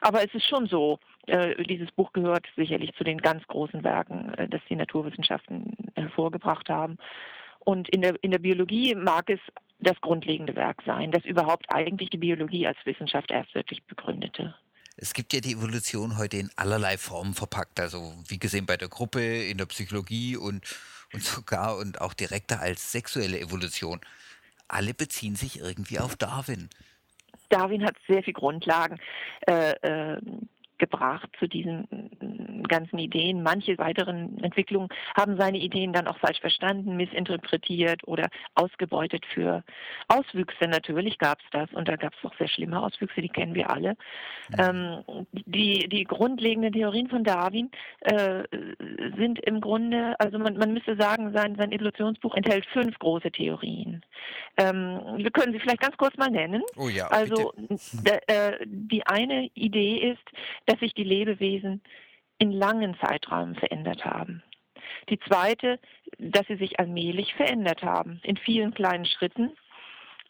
Aber 0.00 0.24
es 0.24 0.32
ist 0.34 0.48
schon 0.48 0.66
so, 0.66 1.00
äh, 1.26 1.62
dieses 1.64 1.92
Buch 1.92 2.14
gehört 2.14 2.46
sicherlich 2.56 2.94
zu 2.94 3.04
den 3.04 3.18
ganz 3.18 3.46
großen 3.48 3.84
Werken, 3.84 4.32
äh, 4.38 4.48
das 4.48 4.62
die 4.70 4.76
Naturwissenschaften 4.76 5.76
hervorgebracht 5.94 6.70
haben. 6.70 6.96
Und 7.58 7.90
in 7.90 8.00
der, 8.00 8.14
in 8.22 8.30
der 8.30 8.38
Biologie 8.38 8.94
mag 8.94 9.28
es 9.28 9.40
das 9.84 10.00
grundlegende 10.00 10.56
Werk 10.56 10.82
sein, 10.84 11.10
das 11.10 11.24
überhaupt 11.24 11.66
eigentlich 11.68 12.10
die 12.10 12.18
Biologie 12.18 12.66
als 12.66 12.78
Wissenschaft 12.84 13.30
erst 13.30 13.54
wirklich 13.54 13.84
begründete. 13.84 14.54
Es 14.96 15.12
gibt 15.12 15.32
ja 15.32 15.40
die 15.40 15.52
Evolution 15.52 16.18
heute 16.18 16.36
in 16.36 16.50
allerlei 16.56 16.96
Formen 16.98 17.34
verpackt, 17.34 17.80
also 17.80 18.14
wie 18.28 18.38
gesehen 18.38 18.66
bei 18.66 18.76
der 18.76 18.88
Gruppe, 18.88 19.20
in 19.20 19.58
der 19.58 19.66
Psychologie 19.66 20.36
und, 20.36 20.62
und 21.12 21.22
sogar 21.22 21.76
und 21.78 22.00
auch 22.00 22.14
direkter 22.14 22.60
als 22.60 22.92
sexuelle 22.92 23.40
Evolution. 23.40 24.00
Alle 24.68 24.94
beziehen 24.94 25.36
sich 25.36 25.60
irgendwie 25.60 25.98
auf 25.98 26.16
Darwin. 26.16 26.68
Darwin 27.48 27.84
hat 27.84 27.96
sehr 28.08 28.22
viel 28.22 28.32
Grundlagen 28.32 28.98
äh, 29.46 29.72
äh, 29.82 30.20
gebracht 30.78 31.28
zu 31.38 31.46
diesen 31.46 31.84
äh, 32.20 32.62
ganzen 32.68 32.98
Ideen. 32.98 33.42
Manche 33.42 33.78
weiteren 33.78 34.38
Entwicklungen 34.42 34.88
haben 35.16 35.36
seine 35.36 35.58
Ideen 35.58 35.92
dann 35.92 36.06
auch 36.06 36.18
falsch 36.18 36.40
verstanden, 36.40 36.96
missinterpretiert 36.96 38.06
oder 38.06 38.28
ausgebeutet 38.54 39.24
für 39.26 39.62
Auswüchse. 40.08 40.66
Natürlich 40.68 41.18
gab 41.18 41.38
es 41.40 41.46
das 41.52 41.72
und 41.72 41.88
da 41.88 41.96
gab 41.96 42.12
es 42.14 42.24
auch 42.24 42.36
sehr 42.38 42.48
schlimme 42.48 42.82
Auswüchse, 42.82 43.20
die 43.20 43.28
kennen 43.28 43.54
wir 43.54 43.70
alle. 43.70 43.96
Ähm, 44.58 45.04
die, 45.32 45.88
die 45.88 46.04
grundlegenden 46.04 46.72
Theorien 46.72 47.08
von 47.08 47.24
Darwin 47.24 47.70
äh, 48.00 48.44
sind 49.16 49.38
im 49.40 49.60
Grunde, 49.60 50.18
also 50.18 50.38
man, 50.38 50.56
man 50.56 50.72
müsste 50.72 50.96
sagen, 50.96 51.32
sein, 51.32 51.56
sein 51.56 51.72
Evolutionsbuch 51.72 52.34
enthält 52.34 52.66
fünf 52.66 52.98
große 52.98 53.30
Theorien. 53.30 54.02
Ähm, 54.56 55.00
wir 55.16 55.30
können 55.30 55.52
sie 55.52 55.60
vielleicht 55.60 55.80
ganz 55.80 55.96
kurz 55.96 56.16
mal 56.16 56.30
nennen. 56.30 56.62
Oh 56.76 56.88
ja, 56.88 57.06
Also 57.08 57.52
äh, 58.26 58.52
die 58.66 59.06
eine 59.06 59.50
Idee 59.54 60.12
ist, 60.12 60.22
dass 60.66 60.78
sich 60.80 60.94
die 60.94 61.04
Lebewesen 61.04 61.82
in 62.38 62.52
langen 62.52 62.96
Zeiträumen 63.00 63.54
verändert 63.54 64.04
haben. 64.04 64.42
Die 65.08 65.18
zweite, 65.20 65.78
dass 66.18 66.46
sie 66.46 66.56
sich 66.56 66.78
allmählich 66.78 67.34
verändert 67.34 67.82
haben, 67.82 68.20
in 68.22 68.36
vielen 68.36 68.74
kleinen 68.74 69.06
Schritten. 69.06 69.52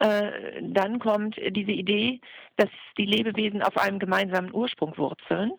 Äh, 0.01 0.61
dann 0.63 0.99
kommt 0.99 1.37
diese 1.37 1.73
Idee, 1.73 2.21
dass 2.57 2.69
die 2.99 3.07
Lebewesen 3.07 3.63
auf 3.63 3.77
einem 3.77 3.99
gemeinsamen 3.99 4.53
Ursprung 4.53 4.97
wurzeln. 4.99 5.53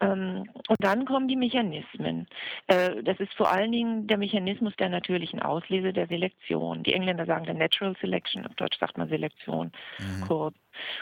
Ähm, 0.00 0.48
und 0.68 0.76
dann 0.80 1.04
kommen 1.04 1.28
die 1.28 1.36
Mechanismen. 1.36 2.26
Äh, 2.66 3.02
das 3.02 3.18
ist 3.20 3.32
vor 3.34 3.50
allen 3.52 3.72
Dingen 3.72 4.06
der 4.06 4.18
Mechanismus 4.18 4.74
der 4.76 4.88
natürlichen 4.88 5.40
Auslese 5.40 5.92
der 5.92 6.06
Selektion. 6.06 6.82
Die 6.82 6.94
Engländer 6.94 7.26
sagen 7.26 7.44
der 7.44 7.54
Natural 7.54 7.96
Selection, 8.00 8.46
auf 8.46 8.54
Deutsch 8.54 8.78
sagt 8.78 8.98
man 8.98 9.08
Selektion 9.08 9.72
Mhm. 9.98 10.26
kurz. 10.26 10.56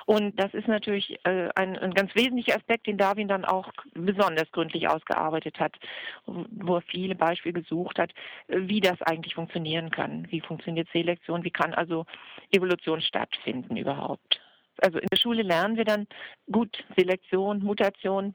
Und 0.07 0.39
das 0.41 0.53
ist 0.55 0.67
natürlich 0.67 1.19
äh, 1.25 1.49
ein, 1.55 1.79
ein 1.79 1.95
ganz 1.95 2.15
wesentlicher 2.15 2.57
Aspekt, 2.57 2.87
den 2.87 2.99
Darwin 2.99 3.29
dann 3.29 3.45
auch 3.45 3.71
besonders 3.95 4.51
gründlich 4.51 4.89
ausgearbeitet 4.89 5.61
hat, 5.61 5.77
wo 6.27 6.77
er 6.77 6.83
viele 6.83 7.15
Beispiele 7.15 7.61
gesucht 7.61 7.99
hat, 7.99 8.13
äh, 8.49 8.59
wie 8.63 8.81
das 8.81 9.01
eigentlich 9.03 9.35
funktionieren 9.35 9.91
kann. 9.91 10.27
Wie 10.31 10.41
funktioniert 10.41 10.89
Selektion? 10.93 11.45
Wie 11.45 11.51
kann 11.51 11.75
also 11.75 12.07
Evolution 12.51 13.01
stattfinden 13.01 13.77
überhaupt? 13.77 14.41
Also 14.81 14.99
in 14.99 15.09
der 15.11 15.17
Schule 15.19 15.43
lernen 15.43 15.77
wir 15.77 15.85
dann 15.85 16.07
gut 16.51 16.85
Selektion, 16.97 17.63
Mutation, 17.63 18.35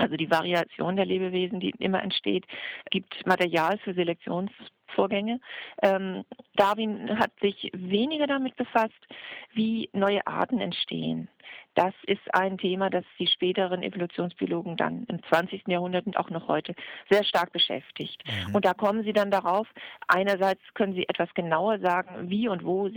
also 0.00 0.16
die 0.16 0.30
Variation 0.30 0.96
der 0.96 1.06
Lebewesen, 1.06 1.60
die 1.60 1.70
immer 1.78 2.02
entsteht, 2.02 2.46
gibt 2.90 3.26
Material 3.26 3.78
für 3.78 3.94
Selektionsvorgänge. 3.94 5.40
Ähm, 5.82 6.24
Darwin 6.54 7.18
hat 7.18 7.32
sich 7.40 7.70
weniger 7.74 8.26
damit 8.26 8.56
befasst, 8.56 9.06
wie 9.52 9.90
neue 9.92 10.26
Arten 10.26 10.60
entstehen. 10.60 11.28
Das 11.74 11.94
ist 12.06 12.34
ein 12.34 12.58
Thema, 12.58 12.90
das 12.90 13.04
die 13.18 13.26
späteren 13.26 13.82
Evolutionsbiologen 13.82 14.76
dann 14.76 15.04
im 15.04 15.22
20. 15.22 15.68
Jahrhundert 15.68 16.06
und 16.06 16.16
auch 16.16 16.30
noch 16.30 16.48
heute 16.48 16.74
sehr 17.10 17.24
stark 17.24 17.52
beschäftigt. 17.52 18.22
Mhm. 18.26 18.54
Und 18.54 18.64
da 18.64 18.74
kommen 18.74 19.04
sie 19.04 19.12
dann 19.12 19.30
darauf, 19.30 19.68
einerseits 20.08 20.62
können 20.74 20.94
sie 20.94 21.08
etwas 21.08 21.32
genauer 21.34 21.78
sagen, 21.78 22.28
wie 22.30 22.48
und 22.48 22.64
wo 22.64 22.88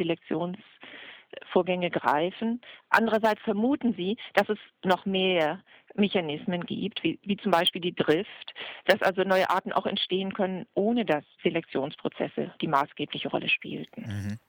Selektionsvorgänge 1.54 1.89
greifen. 1.89 2.62
Andererseits 2.89 3.41
vermuten 3.41 3.93
sie, 3.96 4.17
dass 4.34 4.50
es 4.50 4.58
noch 4.84 5.06
mehr 5.06 5.63
Mechanismen 5.96 6.65
gibt, 6.65 7.04
wie, 7.04 7.19
wie 7.24 7.38
zum 7.38 7.52
Beispiel 7.52 7.82
die 7.82 7.96
Drift, 7.96 8.54
dass 8.86 9.02
also 9.02 9.24
neue 9.24 9.50
Arten 9.50 9.72
auch 9.72 9.86
entstehen 9.86 10.34
können, 10.34 10.65
ohne 10.74 11.06
dass 11.06 11.24
Selektionsprozesse 11.43 12.54
die 12.62 12.67
maßgebliche 12.67 13.30
Rolle 13.30 13.50
spielten. 13.50 14.02
Mhm. 14.02 14.39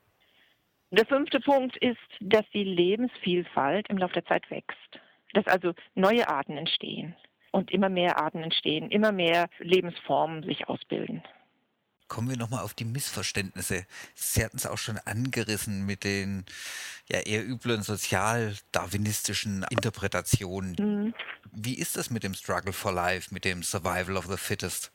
Der 0.91 1.05
fünfte 1.05 1.39
Punkt 1.39 1.77
ist, 1.77 1.97
dass 2.21 2.45
die 2.53 2.63
Lebensvielfalt 2.63 3.89
im 3.89 3.97
Laufe 3.97 4.13
der 4.13 4.25
Zeit 4.25 4.49
wächst. 4.49 4.99
Dass 5.33 5.47
also 5.47 5.73
neue 5.95 6.29
Arten 6.29 6.57
entstehen 6.57 7.15
und 7.51 7.71
immer 7.71 7.89
mehr 7.89 8.17
Arten 8.17 8.43
entstehen, 8.43 8.89
immer 8.89 9.11
mehr 9.11 9.49
Lebensformen 9.59 10.43
sich 10.43 10.69
ausbilden. 10.69 11.23
Kommen 12.07 12.29
wir 12.29 12.37
nochmal 12.37 12.63
auf 12.63 12.73
die 12.73 12.85
Missverständnisse. 12.85 13.85
Sie 14.13 14.43
hatten 14.43 14.57
es 14.57 14.67
auch 14.67 14.77
schon 14.77 14.99
angerissen 15.05 15.85
mit 15.85 16.03
den 16.03 16.45
ja 17.11 17.19
eher 17.19 17.47
üblen 17.47 17.81
sozial-darwinistischen 17.81 19.65
Interpretationen. 19.69 20.75
Mhm. 20.79 21.13
Wie 21.51 21.75
ist 21.75 21.97
das 21.97 22.09
mit 22.09 22.23
dem 22.23 22.33
Struggle 22.33 22.73
for 22.73 22.91
Life, 22.91 23.33
mit 23.33 23.45
dem 23.45 23.63
Survival 23.63 24.17
of 24.17 24.25
the 24.25 24.37
Fittest? 24.37 24.91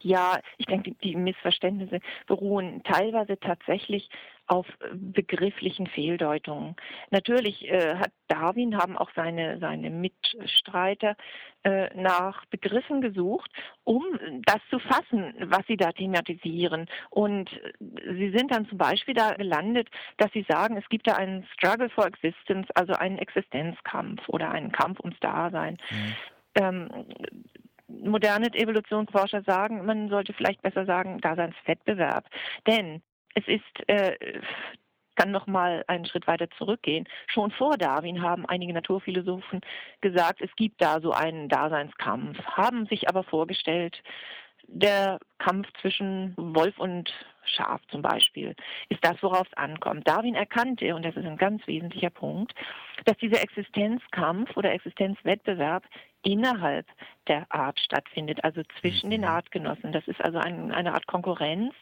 Ja, 0.00 0.40
ich 0.56 0.66
denke, 0.66 0.92
die 1.02 1.14
Missverständnisse 1.14 2.00
beruhen 2.26 2.82
teilweise 2.84 3.38
tatsächlich 3.38 4.08
auf 4.48 4.66
begrifflichen 4.92 5.86
Fehldeutungen. 5.86 6.74
Natürlich 7.10 7.68
äh, 7.68 7.96
hat 7.96 8.12
Darwin, 8.28 8.76
haben 8.76 8.96
auch 8.96 9.10
seine, 9.14 9.58
seine 9.58 9.90
Mitstreiter 9.90 11.16
äh, 11.62 11.94
nach 11.94 12.44
Begriffen 12.46 13.00
gesucht, 13.00 13.50
um 13.84 14.04
das 14.44 14.60
zu 14.70 14.78
fassen, 14.78 15.34
was 15.40 15.66
sie 15.66 15.76
da 15.76 15.92
thematisieren. 15.92 16.86
Und 17.10 17.50
sie 17.78 18.30
sind 18.34 18.50
dann 18.50 18.66
zum 18.68 18.78
Beispiel 18.78 19.14
da 19.14 19.34
gelandet, 19.34 19.88
dass 20.16 20.32
sie 20.32 20.46
sagen, 20.48 20.76
es 20.76 20.88
gibt 20.88 21.06
da 21.06 21.14
einen 21.14 21.46
Struggle 21.52 21.90
for 21.90 22.06
Existence, 22.06 22.68
also 22.74 22.94
einen 22.94 23.18
Existenzkampf 23.18 24.28
oder 24.28 24.50
einen 24.50 24.72
Kampf 24.72 25.00
ums 25.00 25.20
Dasein. 25.20 25.76
Mhm. 25.90 26.14
Ähm, 26.54 26.88
moderne 27.88 28.52
Evolutionsforscher 28.54 29.42
sagen, 29.42 29.84
man 29.84 30.08
sollte 30.08 30.32
vielleicht 30.32 30.62
besser 30.62 30.84
sagen 30.86 31.20
Daseinswettbewerb. 31.20 32.26
Denn 32.66 33.02
es 33.38 33.46
ist 33.46 33.88
äh, 33.88 34.40
kann 35.16 35.30
noch 35.32 35.48
mal 35.48 35.84
einen 35.88 36.06
Schritt 36.06 36.28
weiter 36.28 36.48
zurückgehen. 36.50 37.08
Schon 37.26 37.50
vor 37.50 37.76
Darwin 37.76 38.22
haben 38.22 38.46
einige 38.46 38.72
Naturphilosophen 38.72 39.60
gesagt, 40.00 40.40
es 40.40 40.54
gibt 40.54 40.80
da 40.80 41.00
so 41.00 41.10
einen 41.10 41.48
Daseinskampf, 41.48 42.38
haben 42.44 42.86
sich 42.86 43.08
aber 43.08 43.24
vorgestellt, 43.24 44.00
der 44.68 45.18
Kampf 45.38 45.66
zwischen 45.80 46.34
Wolf 46.36 46.78
und 46.78 47.12
Schaf 47.48 47.80
zum 47.88 48.02
Beispiel 48.02 48.54
ist 48.88 49.04
das, 49.04 49.22
worauf 49.22 49.46
es 49.46 49.56
ankommt. 49.56 50.06
Darwin 50.06 50.34
erkannte, 50.34 50.94
und 50.94 51.04
das 51.04 51.16
ist 51.16 51.26
ein 51.26 51.36
ganz 51.36 51.66
wesentlicher 51.66 52.10
Punkt, 52.10 52.54
dass 53.04 53.16
dieser 53.18 53.42
Existenzkampf 53.42 54.56
oder 54.56 54.72
Existenzwettbewerb 54.72 55.84
innerhalb 56.22 56.86
der 57.26 57.46
Art 57.50 57.78
stattfindet, 57.78 58.42
also 58.44 58.62
zwischen 58.80 59.10
den 59.10 59.22
mhm. 59.22 59.28
Artgenossen. 59.28 59.92
Das 59.92 60.06
ist 60.08 60.20
also 60.20 60.38
ein, 60.38 60.72
eine 60.72 60.94
Art 60.94 61.06
Konkurrenz, 61.06 61.74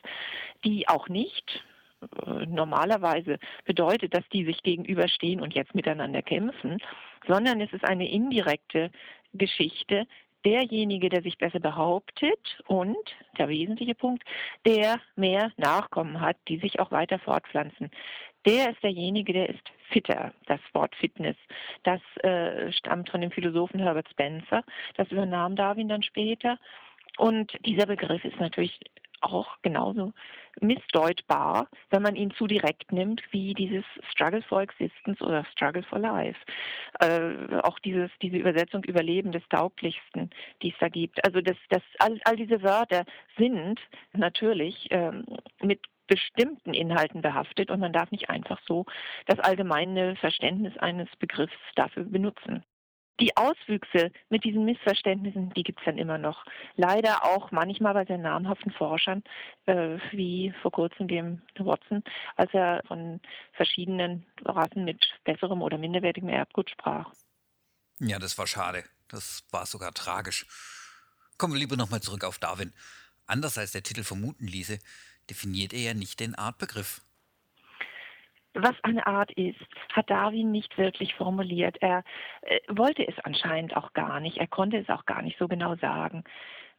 die 0.64 0.88
auch 0.88 1.08
nicht 1.08 1.64
äh, 2.02 2.46
normalerweise 2.46 3.38
bedeutet, 3.64 4.14
dass 4.14 4.28
die 4.32 4.44
sich 4.44 4.62
gegenüberstehen 4.62 5.40
und 5.40 5.54
jetzt 5.54 5.74
miteinander 5.74 6.22
kämpfen, 6.22 6.78
sondern 7.26 7.60
es 7.60 7.72
ist 7.72 7.84
eine 7.84 8.08
indirekte 8.08 8.90
Geschichte, 9.32 10.06
derjenige, 10.46 11.08
der 11.08 11.22
sich 11.22 11.36
besser 11.36 11.58
behauptet 11.58 12.62
und, 12.66 12.96
der 13.36 13.48
wesentliche 13.48 13.94
Punkt, 13.94 14.22
der 14.64 15.00
mehr 15.16 15.52
Nachkommen 15.56 16.20
hat, 16.20 16.36
die 16.48 16.58
sich 16.58 16.78
auch 16.78 16.92
weiter 16.92 17.18
fortpflanzen. 17.18 17.90
Der 18.46 18.70
ist 18.70 18.82
derjenige, 18.82 19.32
der 19.32 19.48
ist 19.48 19.72
fitter. 19.90 20.32
Das 20.46 20.60
Wort 20.72 20.94
Fitness, 20.94 21.36
das 21.82 22.00
äh, 22.22 22.70
stammt 22.72 23.10
von 23.10 23.20
dem 23.20 23.32
Philosophen 23.32 23.80
Herbert 23.80 24.08
Spencer. 24.08 24.62
Das 24.96 25.10
übernahm 25.10 25.56
Darwin 25.56 25.88
dann 25.88 26.04
später. 26.04 26.58
Und 27.18 27.52
dieser 27.66 27.86
Begriff 27.86 28.24
ist 28.24 28.38
natürlich 28.38 28.78
auch 29.20 29.56
genauso 29.62 30.12
missdeutbar, 30.60 31.68
wenn 31.90 32.02
man 32.02 32.16
ihn 32.16 32.30
zu 32.32 32.46
direkt 32.46 32.92
nimmt, 32.92 33.22
wie 33.30 33.54
dieses 33.54 33.84
Struggle 34.10 34.42
for 34.42 34.62
Existence 34.62 35.20
oder 35.20 35.44
Struggle 35.52 35.82
for 35.82 35.98
Life. 35.98 36.38
Äh, 37.00 37.60
auch 37.62 37.78
dieses, 37.80 38.10
diese 38.22 38.36
Übersetzung 38.36 38.84
Überleben 38.84 39.32
des 39.32 39.46
Tauglichsten, 39.48 40.30
die 40.62 40.70
es 40.70 40.78
da 40.78 40.88
gibt. 40.88 41.24
Also 41.24 41.40
das, 41.40 41.56
das, 41.70 41.82
all, 41.98 42.18
all 42.24 42.36
diese 42.36 42.62
Wörter 42.62 43.04
sind 43.36 43.80
natürlich 44.12 44.88
ähm, 44.90 45.24
mit 45.60 45.80
bestimmten 46.06 46.72
Inhalten 46.72 47.20
behaftet 47.20 47.70
und 47.70 47.80
man 47.80 47.92
darf 47.92 48.10
nicht 48.10 48.30
einfach 48.30 48.60
so 48.66 48.86
das 49.26 49.40
allgemeine 49.40 50.16
Verständnis 50.16 50.76
eines 50.78 51.08
Begriffs 51.18 51.56
dafür 51.74 52.04
benutzen 52.04 52.64
die 53.20 53.36
Auswüchse 53.36 54.10
mit 54.28 54.44
diesen 54.44 54.64
Missverständnissen, 54.64 55.50
die 55.54 55.62
gibt 55.62 55.78
es 55.80 55.84
dann 55.84 55.98
immer 55.98 56.18
noch. 56.18 56.44
Leider 56.76 57.24
auch 57.24 57.50
manchmal 57.50 57.94
bei 57.94 58.04
sehr 58.04 58.18
namhaften 58.18 58.72
Forschern, 58.72 59.22
äh, 59.66 59.98
wie 60.10 60.52
vor 60.62 60.70
kurzem 60.70 61.08
dem 61.08 61.42
Watson, 61.58 62.02
als 62.36 62.52
er 62.52 62.82
von 62.86 63.20
verschiedenen 63.52 64.26
Rassen 64.44 64.84
mit 64.84 65.06
besserem 65.24 65.62
oder 65.62 65.78
minderwertigem 65.78 66.28
Erbgut 66.28 66.70
sprach. 66.70 67.12
Ja, 67.98 68.18
das 68.18 68.36
war 68.36 68.46
schade. 68.46 68.84
Das 69.08 69.44
war 69.50 69.66
sogar 69.66 69.92
tragisch. 69.94 70.46
Kommen 71.38 71.54
wir 71.54 71.60
lieber 71.60 71.76
nochmal 71.76 72.02
zurück 72.02 72.24
auf 72.24 72.38
Darwin. 72.38 72.72
Anders 73.26 73.58
als 73.58 73.72
der 73.72 73.82
Titel 73.82 74.04
vermuten 74.04 74.46
ließe, 74.46 74.78
definiert 75.30 75.72
er 75.72 75.80
ja 75.80 75.94
nicht 75.94 76.20
den 76.20 76.34
Artbegriff 76.34 77.00
was 78.56 78.74
eine 78.82 79.06
Art 79.06 79.30
ist, 79.32 79.60
hat 79.92 80.10
Darwin 80.10 80.50
nicht 80.50 80.76
wirklich 80.78 81.14
formuliert. 81.14 81.76
Er 81.80 82.02
äh, 82.42 82.60
wollte 82.68 83.06
es 83.06 83.14
anscheinend 83.24 83.76
auch 83.76 83.92
gar 83.92 84.20
nicht. 84.20 84.38
Er 84.38 84.46
konnte 84.46 84.78
es 84.78 84.88
auch 84.88 85.06
gar 85.06 85.22
nicht 85.22 85.38
so 85.38 85.48
genau 85.48 85.76
sagen. 85.76 86.24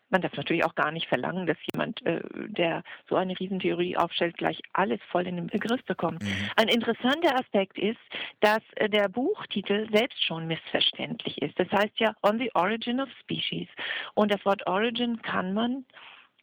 Man 0.09 0.21
darf 0.21 0.33
natürlich 0.33 0.63
auch 0.63 0.75
gar 0.75 0.91
nicht 0.91 1.07
verlangen, 1.07 1.47
dass 1.47 1.57
jemand, 1.73 2.05
äh, 2.05 2.21
der 2.33 2.83
so 3.09 3.15
eine 3.15 3.37
Riesentheorie 3.37 3.97
aufstellt, 3.97 4.37
gleich 4.37 4.61
alles 4.73 4.99
voll 5.11 5.27
in 5.27 5.35
den 5.35 5.47
Begriff 5.47 5.83
bekommt. 5.85 6.23
Mhm. 6.23 6.49
Ein 6.55 6.69
interessanter 6.69 7.37
Aspekt 7.37 7.77
ist, 7.77 7.99
dass 8.39 8.61
äh, 8.75 8.89
der 8.89 9.09
Buchtitel 9.09 9.87
selbst 9.91 10.23
schon 10.23 10.47
missverständlich 10.47 11.41
ist. 11.41 11.59
Das 11.59 11.69
heißt 11.71 11.99
ja 11.99 12.13
On 12.23 12.39
the 12.39 12.51
Origin 12.53 13.01
of 13.01 13.09
Species. 13.21 13.67
Und 14.13 14.31
das 14.31 14.43
Wort 14.45 14.65
Origin 14.65 15.21
kann 15.21 15.53
man 15.53 15.85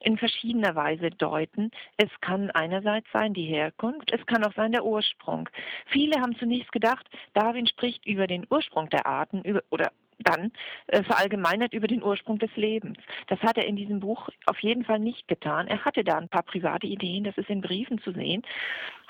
in 0.05 0.19
verschiedener 0.19 0.75
Weise 0.75 1.11
deuten. 1.11 1.71
Es 1.97 2.11
kann 2.21 2.51
einerseits 2.51 3.07
sein 3.13 3.35
die 3.35 3.47
Herkunft, 3.47 4.13
es 4.13 4.25
kann 4.27 4.45
auch 4.45 4.55
sein 4.55 4.73
der 4.73 4.85
Ursprung. 4.85 5.49
Viele 5.87 6.21
haben 6.21 6.37
zunächst 6.37 6.73
gedacht, 6.73 7.09
Darwin 7.33 7.67
spricht 7.67 8.07
über 8.07 8.27
den 8.27 8.47
Ursprung 8.51 8.89
der 8.91 9.07
Arten 9.07 9.43
über, 9.43 9.63
oder 9.71 9.91
dann 10.19 10.53
äh, 10.87 11.03
verallgemeinert 11.03 11.73
über 11.73 11.87
den 11.87 12.03
Ursprung 12.03 12.39
des 12.39 12.55
Lebens. 12.57 12.99
Das 13.27 13.41
hat 13.41 13.57
er 13.57 13.67
in 13.67 13.77
diesem 13.77 14.01
Buch 14.01 14.29
auf 14.47 14.59
jeden 14.61 14.85
Fall 14.85 15.01
nicht 15.01 15.27
getan. 15.29 15.67
Er 15.67 15.85
hatte 15.85 16.05
da 16.05 16.19
ein 16.19 16.29
paar 16.29 16.45
private 16.45 16.87
Ideen, 16.87 17.25
das 17.25 17.37
ist 17.37 17.51
in 17.51 17.61
Briefen 17.61 17.99
zu 17.99 18.13
sehen. 18.13 18.43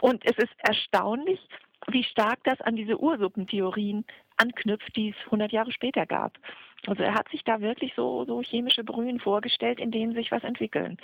Und 0.01 0.25
es 0.25 0.37
ist 0.39 0.55
erstaunlich, 0.59 1.41
wie 1.89 2.05
stark 2.05 2.39
das 2.45 2.61
an 2.63 2.77
diese 2.77 2.99
Ursuppentheorien 2.99 4.05
anknüpft, 4.37 4.95
die 4.97 5.11
es 5.11 5.25
100 5.27 5.53
Jahre 5.53 5.73
später 5.73 6.07
gab. 6.07 6.39
Also 6.87 7.03
er 7.03 7.15
hat 7.15 7.29
sich 7.31 7.45
da 7.45 7.61
wirklich 7.61 7.95
so, 7.95 8.25
so 8.25 8.43
chemische 8.43 8.85
Brühen 8.85 9.21
vorgestellt, 9.21 9.81
in 9.81 9.91
denen 9.91 10.15
sich 10.15 10.31
was 10.31 10.45
entwickeln. 10.45 10.99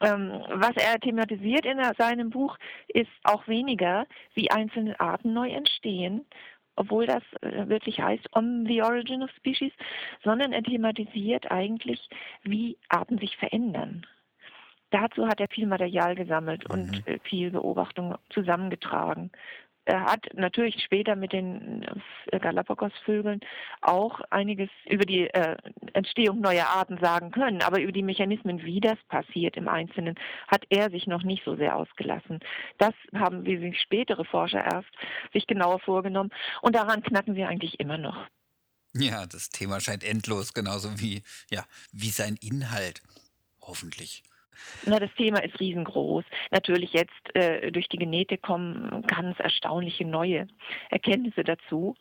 Ähm, 0.00 0.42
was 0.48 0.76
er 0.76 0.98
thematisiert 0.98 1.64
in 1.66 1.78
seinem 1.96 2.30
Buch 2.30 2.58
ist 2.88 3.10
auch 3.22 3.46
weniger, 3.46 4.06
wie 4.34 4.50
einzelne 4.50 4.98
Arten 4.98 5.32
neu 5.32 5.50
entstehen, 5.50 6.26
obwohl 6.76 7.06
das 7.06 7.22
äh, 7.42 7.68
wirklich 7.68 8.00
heißt 8.00 8.34
On 8.34 8.66
the 8.66 8.82
Origin 8.82 9.22
of 9.22 9.30
Species, 9.36 9.72
sondern 10.24 10.52
er 10.52 10.62
thematisiert 10.62 11.50
eigentlich, 11.50 12.08
wie 12.42 12.76
Arten 12.88 13.18
sich 13.18 13.36
verändern. 13.36 14.04
Dazu 14.90 15.26
hat 15.26 15.40
er 15.40 15.48
viel 15.48 15.66
Material 15.66 16.14
gesammelt 16.14 16.68
und 16.70 16.90
mhm. 16.90 17.02
Äh, 17.12 17.18
viel 17.20 17.50
Beobachtung 17.50 18.16
zusammengetragen. 18.30 19.30
Er 19.86 20.04
hat 20.04 20.26
natürlich 20.34 20.82
später 20.82 21.14
mit 21.14 21.32
den 21.32 21.84
äh, 22.32 22.38
Galapagos-Vögeln 22.38 23.40
auch 23.82 24.20
einiges 24.30 24.70
über 24.88 25.04
die 25.04 25.28
äh, 25.28 25.56
Entstehung 25.92 26.40
neuer 26.40 26.66
Arten 26.66 26.98
sagen 26.98 27.30
können, 27.30 27.62
aber 27.62 27.80
über 27.80 27.92
die 27.92 28.02
Mechanismen, 28.02 28.62
wie 28.64 28.80
das 28.80 28.98
passiert 29.08 29.56
im 29.56 29.68
Einzelnen, 29.68 30.14
hat 30.48 30.64
er 30.70 30.90
sich 30.90 31.06
noch 31.06 31.22
nicht 31.22 31.44
so 31.44 31.56
sehr 31.56 31.76
ausgelassen. 31.76 32.40
Das 32.78 32.94
haben 33.14 33.44
wie 33.44 33.58
sich 33.58 33.80
spätere 33.80 34.24
Forscher 34.24 34.64
erst 34.64 34.90
sich 35.32 35.46
genauer 35.46 35.80
vorgenommen 35.80 36.30
und 36.62 36.74
daran 36.74 37.02
knacken 37.02 37.34
wir 37.34 37.48
eigentlich 37.48 37.78
immer 37.78 37.98
noch. 37.98 38.26
Ja, 38.96 39.26
das 39.26 39.50
Thema 39.50 39.80
scheint 39.80 40.04
endlos, 40.04 40.54
genauso 40.54 41.00
wie, 41.00 41.22
ja, 41.50 41.64
wie 41.92 42.10
sein 42.10 42.36
Inhalt. 42.40 43.02
Hoffentlich. 43.60 44.22
Na, 44.86 44.98
das 44.98 45.12
Thema 45.14 45.42
ist 45.42 45.58
riesengroß. 45.60 46.24
Natürlich 46.50 46.92
jetzt 46.92 47.34
äh, 47.34 47.70
durch 47.70 47.88
die 47.88 47.98
Genetik 47.98 48.42
kommen 48.42 49.02
ganz 49.06 49.38
erstaunliche 49.38 50.04
neue 50.04 50.46
Erkenntnisse 50.90 51.44
dazu. 51.44 51.94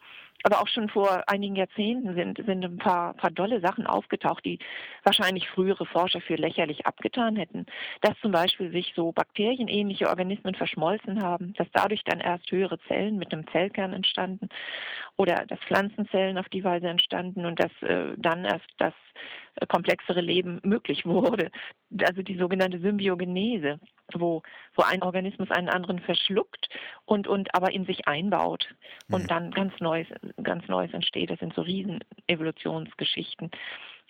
Aber 0.46 0.62
auch 0.62 0.68
schon 0.68 0.90
vor 0.90 1.24
einigen 1.28 1.56
Jahrzehnten 1.56 2.16
sind, 2.16 2.38
sind 2.46 2.66
ein 2.66 2.78
paar, 2.78 3.14
paar 3.14 3.32
dolle 3.32 3.62
Sachen 3.62 3.88
aufgetaucht, 3.88 4.44
die 4.44 4.60
wahrscheinlich 5.04 5.48
frühere 5.48 5.86
Forscher 5.86 6.20
für 6.20 6.36
lächerlich 6.36 6.86
abgetan 6.86 7.38
hätten. 7.38 7.66
Dass 8.02 8.20
zum 8.20 8.34
Beispiel 8.34 8.70
sich 8.72 8.92
so 8.94 9.14
bakterienähnliche 9.14 10.10
Organismen 10.10 10.54
verschmolzen 10.56 11.24
haben, 11.24 11.54
dass 11.54 11.68
dadurch 11.72 12.04
dann 12.04 12.20
erst 12.20 12.52
höhere 12.52 12.78
Zellen 12.88 13.18
mit 13.18 13.32
einem 13.32 13.48
Zellkern 13.48 13.94
entstanden 13.94 14.50
oder 15.16 15.46
dass 15.48 15.60
Pflanzenzellen 15.60 16.38
auf 16.38 16.50
die 16.50 16.64
Weise 16.64 16.90
entstanden 16.90 17.46
und 17.46 17.60
dass 17.60 17.72
äh, 17.82 18.14
dann 18.18 18.44
erst 18.44 18.68
das 18.78 18.94
komplexere 19.70 20.22
Leben 20.22 20.60
möglich 20.64 21.06
wurde. 21.06 21.52
Also 22.02 22.22
die 22.22 22.38
sogenannte 22.38 22.80
Symbiogenese, 22.80 23.80
wo, 24.14 24.42
wo 24.76 24.84
ein 24.84 25.04
Organismus 25.04 25.52
einen 25.52 25.70
anderen 25.70 26.00
verschluckt 26.00 26.70
und, 27.06 27.28
und 27.28 27.54
aber 27.56 27.72
in 27.72 27.86
sich 27.86 28.08
einbaut 28.08 28.68
und 29.10 29.24
mhm. 29.24 29.28
dann 29.28 29.52
ganz 29.52 29.80
Neues, 29.80 30.08
ganz 30.42 30.68
Neues 30.68 30.94
entsteht. 30.94 31.30
Das 31.30 31.40
sind 31.40 31.54
so 31.54 31.62
riesen 31.62 32.00
Evolutionsgeschichten. 32.28 33.52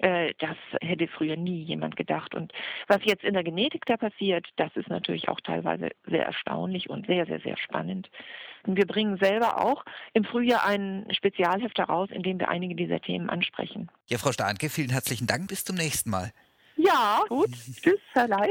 Äh, 0.04 0.34
das 0.40 0.58
hätte 0.82 1.08
früher 1.08 1.38
nie 1.38 1.64
jemand 1.64 1.96
gedacht. 1.96 2.36
Und 2.36 2.52
was 2.88 3.00
jetzt 3.06 3.24
in 3.24 3.36
der 3.36 3.44
Genetik 3.44 3.86
da 3.86 3.96
passiert, 3.96 4.46
das 4.58 4.76
ist 4.76 4.90
natürlich 4.90 5.30
auch 5.30 5.40
teilweise 5.40 5.92
sehr 6.06 6.26
erstaunlich 6.26 6.90
und 6.90 7.08
sehr, 7.08 7.26
sehr, 7.26 7.40
sehr 7.40 7.56
spannend. 7.56 8.10
Und 8.68 8.76
wir 8.76 8.86
bringen 8.86 9.18
selber 9.18 9.64
auch 9.64 9.86
im 10.14 10.26
Frühjahr 10.26 10.66
ein 10.66 11.08
Spezialheft 11.12 11.78
heraus, 11.78 12.10
in 12.12 12.22
dem 12.22 12.38
wir 12.38 12.50
einige 12.50 12.76
dieser 12.76 13.00
Themen 13.00 13.30
ansprechen. 13.30 13.90
Ja, 14.08 14.18
Frau 14.18 14.34
Starnke, 14.34 14.70
vielen 14.70 14.90
herzlichen 14.90 15.26
Dank. 15.26 15.48
Bis 15.48 15.64
zum 15.64 15.78
nächsten 15.78 16.10
Mal. 16.10 16.34
Ja, 16.76 17.22
gut. 17.30 17.52
Tschüss, 17.82 18.02
Herr 18.12 18.28
Lai. 18.28 18.50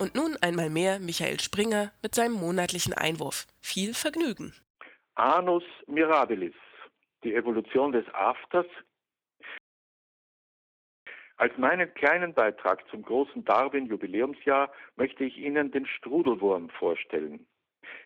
Und 0.00 0.16
nun 0.16 0.36
einmal 0.40 0.68
mehr 0.68 0.98
Michael 0.98 1.38
Springer 1.38 1.92
mit 2.02 2.16
seinem 2.16 2.32
monatlichen 2.32 2.92
Einwurf. 2.92 3.46
Viel 3.60 3.94
Vergnügen. 3.94 4.52
Anus 5.14 5.62
mirabilis, 5.86 6.54
die 7.22 7.34
Evolution 7.34 7.92
des 7.92 8.06
Afters. 8.14 8.66
Als 11.40 11.56
meinen 11.56 11.94
kleinen 11.94 12.34
Beitrag 12.34 12.86
zum 12.90 13.00
großen 13.00 13.46
Darwin-Jubiläumsjahr 13.46 14.70
möchte 14.96 15.24
ich 15.24 15.38
Ihnen 15.38 15.70
den 15.70 15.86
Strudelwurm 15.86 16.68
vorstellen. 16.68 17.46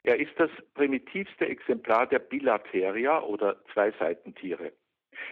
Er 0.05 0.20
ist 0.20 0.38
das 0.38 0.51
primitivste 0.75 1.49
Exemplar 1.49 2.07
der 2.07 2.20
Bilateria 2.20 3.20
oder 3.25 3.57
Zweiseitentiere. 3.73 4.70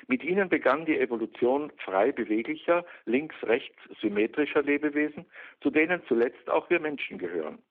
Mit 0.09 0.25
ihnen 0.25 0.49
begann 0.49 0.85
die 0.85 0.99
Evolution 0.99 1.71
frei 1.77 2.11
beweglicher, 2.11 2.85
links-rechts 3.05 3.79
symmetrischer 4.01 4.63
Lebewesen, 4.63 5.25
zu 5.61 5.71
denen 5.71 6.03
zuletzt 6.09 6.51
auch 6.51 6.69
wir 6.71 6.81
Menschen 6.81 7.19
gehören. 7.19 7.63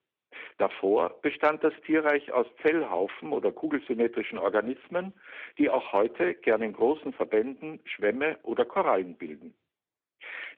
Davor 0.57 1.19
bestand 1.21 1.61
das 1.61 1.73
Tierreich 1.85 2.31
aus 2.31 2.47
Zellhaufen 2.61 3.33
oder 3.33 3.51
kugelsymmetrischen 3.51 4.37
Organismen, 4.37 5.11
die 5.57 5.69
auch 5.69 5.91
heute 5.91 6.35
gern 6.35 6.61
in 6.61 6.71
großen 6.71 7.11
Verbänden 7.11 7.81
Schwämme 7.83 8.39
oder 8.43 8.63
Korallen 8.63 9.17
bilden. 9.17 9.53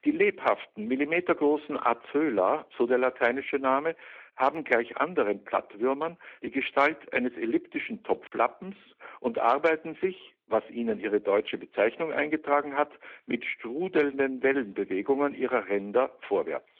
Die 0.05 0.11
lebhaften, 0.11 0.87
millimetergroßen 0.87 1.77
Azöla, 1.77 2.65
so 2.77 2.85
der 2.85 2.97
lateinische 2.97 3.57
Name, 3.57 3.95
haben 4.35 4.63
gleich 4.63 4.97
anderen 4.97 5.43
Plattwürmern 5.43 6.17
die 6.41 6.51
Gestalt 6.51 7.13
eines 7.13 7.33
elliptischen 7.37 8.03
Topflappens 8.03 8.75
und 9.19 9.39
arbeiten 9.39 9.95
sich, 10.01 10.33
was 10.47 10.67
ihnen 10.69 10.99
ihre 10.99 11.21
deutsche 11.21 11.57
Bezeichnung 11.57 12.11
eingetragen 12.11 12.75
hat, 12.75 12.91
mit 13.27 13.45
strudelnden 13.45 14.43
Wellenbewegungen 14.43 15.35
ihrer 15.35 15.67
Ränder 15.67 16.11
vorwärts. 16.27 16.72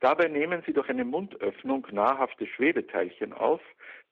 Dabei 0.00 0.28
nehmen 0.28 0.62
sie 0.66 0.72
durch 0.72 0.88
eine 0.88 1.04
Mundöffnung 1.04 1.86
nahrhafte 1.90 2.46
Schwebeteilchen 2.46 3.32
auf, 3.32 3.60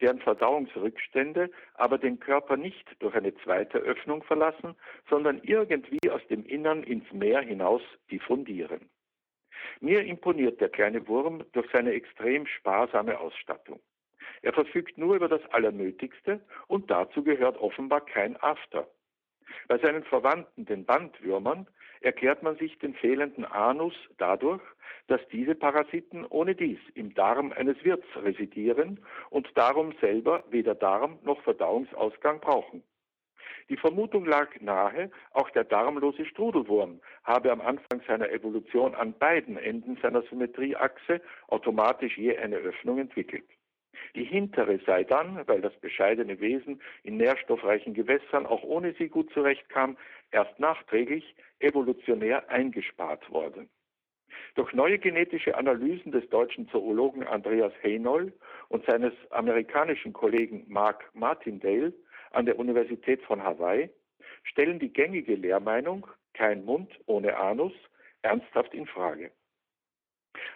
deren 0.00 0.20
Verdauungsrückstände 0.20 1.50
aber 1.74 1.98
den 1.98 2.18
Körper 2.18 2.56
nicht 2.56 2.86
durch 3.00 3.14
eine 3.14 3.34
zweite 3.36 3.78
Öffnung 3.78 4.22
verlassen, 4.22 4.74
sondern 5.08 5.40
irgendwie 5.42 6.10
aus 6.10 6.26
dem 6.28 6.44
Innern 6.44 6.82
ins 6.82 7.10
Meer 7.12 7.40
hinaus 7.40 7.82
diffundieren. 8.10 8.88
Mir 9.80 10.04
imponiert 10.04 10.60
der 10.60 10.68
kleine 10.68 11.06
Wurm 11.08 11.44
durch 11.52 11.68
seine 11.72 11.92
extrem 11.92 12.46
sparsame 12.46 13.18
Ausstattung. 13.18 13.80
Er 14.42 14.52
verfügt 14.52 14.98
nur 14.98 15.14
über 15.16 15.28
das 15.28 15.44
Allernötigste 15.52 16.40
und 16.66 16.90
dazu 16.90 17.22
gehört 17.22 17.56
offenbar 17.58 18.04
kein 18.04 18.36
After. 18.42 18.88
Bei 19.68 19.78
seinen 19.78 20.02
Verwandten, 20.04 20.64
den 20.64 20.84
Bandwürmern, 20.84 21.68
erklärt 22.02 22.42
man 22.42 22.56
sich 22.56 22.78
den 22.78 22.94
fehlenden 22.94 23.44
Anus 23.44 23.94
dadurch, 24.18 24.62
dass 25.08 25.20
diese 25.30 25.54
Parasiten 25.54 26.24
ohne 26.24 26.54
dies 26.54 26.78
im 26.94 27.14
Darm 27.14 27.52
eines 27.52 27.82
Wirts 27.84 28.06
residieren 28.16 29.00
und 29.30 29.48
darum 29.56 29.92
selber 30.00 30.44
weder 30.50 30.74
Darm 30.74 31.18
noch 31.22 31.42
Verdauungsausgang 31.42 32.40
brauchen. 32.40 32.82
Die 33.68 33.76
Vermutung 33.76 34.26
lag 34.26 34.48
nahe, 34.60 35.10
auch 35.32 35.48
der 35.50 35.64
darmlose 35.64 36.26
Strudelwurm 36.26 37.00
habe 37.24 37.50
am 37.52 37.60
Anfang 37.60 38.02
seiner 38.06 38.30
Evolution 38.30 38.94
an 38.94 39.14
beiden 39.18 39.56
Enden 39.56 39.98
seiner 40.02 40.22
Symmetrieachse 40.22 41.20
automatisch 41.48 42.18
je 42.18 42.36
eine 42.36 42.56
Öffnung 42.56 42.98
entwickelt. 42.98 43.44
Die 44.14 44.24
hintere 44.24 44.78
sei 44.84 45.04
dann, 45.04 45.46
weil 45.46 45.60
das 45.60 45.74
bescheidene 45.76 46.38
Wesen 46.40 46.82
in 47.02 47.16
nährstoffreichen 47.16 47.94
Gewässern 47.94 48.46
auch 48.46 48.62
ohne 48.62 48.92
sie 48.94 49.08
gut 49.08 49.32
zurechtkam, 49.32 49.96
erst 50.32 50.58
nachträglich 50.58 51.36
evolutionär 51.60 52.48
eingespart 52.50 53.30
worden. 53.30 53.68
Durch 54.54 54.72
neue 54.72 54.98
genetische 54.98 55.56
Analysen 55.56 56.12
des 56.12 56.28
deutschen 56.28 56.68
Zoologen 56.68 57.22
Andreas 57.26 57.72
Heinoll 57.82 58.32
und 58.68 58.84
seines 58.84 59.12
amerikanischen 59.30 60.12
Kollegen 60.12 60.64
Mark 60.68 61.08
Martindale 61.14 61.92
an 62.32 62.46
der 62.46 62.58
Universität 62.58 63.22
von 63.22 63.42
Hawaii 63.42 63.90
stellen 64.44 64.78
die 64.78 64.92
gängige 64.92 65.34
Lehrmeinung, 65.34 66.06
kein 66.34 66.64
Mund 66.64 66.90
ohne 67.06 67.36
Anus, 67.36 67.72
ernsthaft 68.22 68.74
in 68.74 68.86
Frage. 68.86 69.30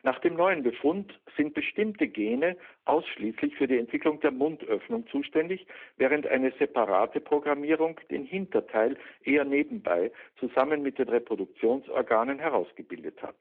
Nach 0.03 0.19
dem 0.21 0.35
neuen 0.35 0.63
Befund 0.63 1.19
sind 1.37 1.55
bestimmte 1.55 2.09
Gene 2.09 2.57
ausschließlich 2.85 3.57
für 3.57 3.67
die 3.67 3.79
Entwicklung 3.79 4.21
der 4.21 4.31
Mundöffnung 4.31 5.07
zuständig, 5.09 5.67
während 5.97 6.27
eine 6.27 6.53
separate 6.53 7.21
Programmierung 7.21 7.99
den 8.11 8.25
Hinterteil 8.25 8.97
eher 9.23 9.45
nebenbei 9.45 10.13
zusammen 10.39 10.83
mit 10.83 10.99
den 10.99 11.09
Reproduktionsorganen 11.09 12.39
herausgebildet 12.39 13.23
hat. 13.23 13.37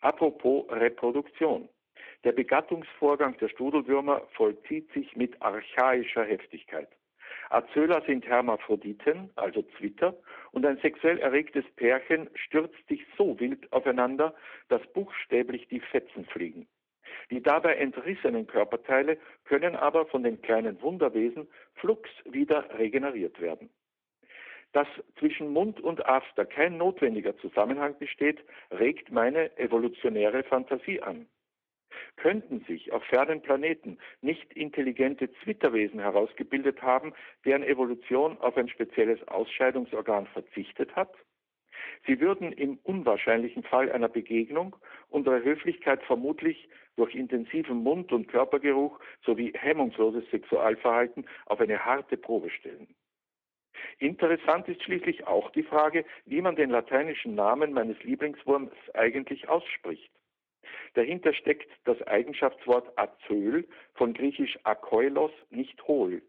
Apropos 0.00 0.66
Reproduktion. 0.70 1.68
Der 2.24 2.32
Begattungsvorgang 2.32 3.36
der 3.38 3.48
Strudelwürmer 3.48 4.22
vollzieht 4.32 4.90
sich 4.92 5.14
mit 5.16 5.40
archaischer 5.42 6.24
Heftigkeit. 6.24 6.88
Azöla 7.50 8.00
sind 8.02 8.26
Hermaphroditen, 8.26 9.30
also 9.36 9.62
Zwitter, 9.78 10.16
und 10.52 10.64
ein 10.66 10.78
sexuell 10.78 11.18
erregtes 11.18 11.64
Pärchen 11.76 12.30
stürzt 12.34 12.86
sich 12.88 13.04
so 13.16 13.38
wild 13.38 13.72
aufeinander, 13.72 14.34
dass 14.68 14.82
buchstäblich 14.92 15.68
die 15.68 15.80
Fetzen 15.80 16.24
fliegen. 16.26 16.66
Die 17.30 17.42
dabei 17.42 17.76
entrissenen 17.76 18.46
Körperteile 18.46 19.18
können 19.44 19.76
aber 19.76 20.06
von 20.06 20.22
den 20.22 20.40
kleinen 20.42 20.80
Wunderwesen 20.82 21.48
flugs 21.74 22.10
wieder 22.24 22.78
regeneriert 22.78 23.40
werden. 23.40 23.70
Dass 24.72 24.88
zwischen 25.18 25.48
Mund 25.48 25.80
und 25.80 26.04
After 26.04 26.44
kein 26.44 26.76
notwendiger 26.76 27.36
Zusammenhang 27.38 27.96
besteht, 27.98 28.44
regt 28.72 29.10
meine 29.10 29.56
evolutionäre 29.56 30.42
Fantasie 30.42 31.00
an. 31.00 31.26
Könnten 32.16 32.60
sich 32.64 32.92
auf 32.92 33.02
fernen 33.04 33.42
Planeten 33.42 33.98
nicht 34.20 34.52
intelligente 34.52 35.30
Zwitterwesen 35.42 36.00
herausgebildet 36.00 36.82
haben, 36.82 37.12
deren 37.44 37.62
Evolution 37.62 38.38
auf 38.38 38.56
ein 38.56 38.68
spezielles 38.68 39.26
Ausscheidungsorgan 39.28 40.26
verzichtet 40.26 40.94
hat? 40.96 41.12
Sie 42.06 42.20
würden 42.20 42.52
im 42.52 42.78
unwahrscheinlichen 42.82 43.62
Fall 43.62 43.90
einer 43.90 44.08
Begegnung 44.08 44.76
unsere 45.08 45.42
Höflichkeit 45.42 46.02
vermutlich 46.04 46.68
durch 46.96 47.14
intensiven 47.14 47.78
Mund- 47.82 48.12
und 48.12 48.28
Körpergeruch 48.28 48.98
sowie 49.24 49.52
hemmungsloses 49.56 50.28
Sexualverhalten 50.30 51.26
auf 51.46 51.60
eine 51.60 51.84
harte 51.84 52.16
Probe 52.16 52.50
stellen. 52.50 52.88
Interessant 53.98 54.68
ist 54.68 54.82
schließlich 54.82 55.26
auch 55.26 55.50
die 55.50 55.62
Frage, 55.62 56.04
wie 56.26 56.40
man 56.40 56.56
den 56.56 56.70
lateinischen 56.70 57.34
Namen 57.34 57.72
meines 57.72 58.02
Lieblingswurms 58.02 58.72
eigentlich 58.94 59.48
ausspricht. 59.48 60.10
Dahinter 60.94 61.32
steckt 61.34 61.70
das 61.84 62.00
Eigenschaftswort 62.06 62.96
azöl, 62.98 63.66
von 63.94 64.14
griechisch 64.14 64.58
akoilos, 64.64 65.32
nicht 65.50 65.82
hohl. 65.86 66.22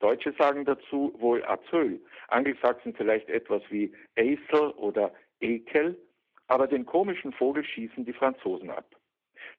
Deutsche 0.00 0.32
sagen 0.38 0.64
dazu 0.64 1.14
wohl 1.18 1.44
azöl, 1.44 2.00
Angelsachsen 2.28 2.94
vielleicht 2.94 3.28
etwas 3.28 3.62
wie 3.70 3.94
Eisel 4.16 4.70
oder 4.76 5.12
Ekel, 5.40 5.98
aber 6.46 6.66
den 6.66 6.84
komischen 6.84 7.32
Vogel 7.32 7.64
schießen 7.64 8.04
die 8.04 8.12
Franzosen 8.12 8.70
ab. 8.70 8.86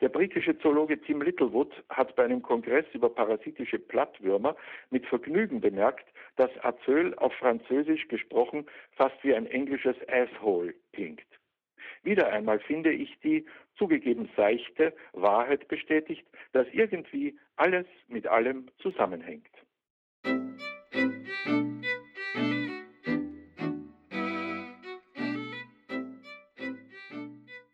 Der 0.01 0.09
britische 0.09 0.57
Zoologe 0.59 0.99
Tim 0.99 1.21
Littlewood 1.21 1.71
hat 1.89 2.15
bei 2.15 2.25
einem 2.25 2.41
Kongress 2.41 2.85
über 2.93 3.09
parasitische 3.09 3.79
Plattwürmer 3.79 4.55
mit 4.89 5.05
Vergnügen 5.05 5.61
bemerkt, 5.61 6.05
dass 6.35 6.51
Azöl 6.63 7.15
auf 7.15 7.33
Französisch 7.35 8.07
gesprochen 8.07 8.65
fast 8.91 9.15
wie 9.23 9.33
ein 9.33 9.45
englisches 9.45 9.95
Asshole 10.09 10.73
klingt. 10.91 11.25
Wieder 12.05 12.31
einmal 12.31 12.59
finde 12.59 12.91
ich 12.93 13.09
die, 13.23 13.45
zugegeben 13.77 14.29
seichte, 14.37 14.93
Wahrheit 15.13 15.67
bestätigt, 15.67 16.23
dass 16.53 16.67
irgendwie 16.71 17.37
alles 17.55 17.87
mit 18.07 18.27
allem 18.27 18.67
zusammenhängt. 18.77 19.49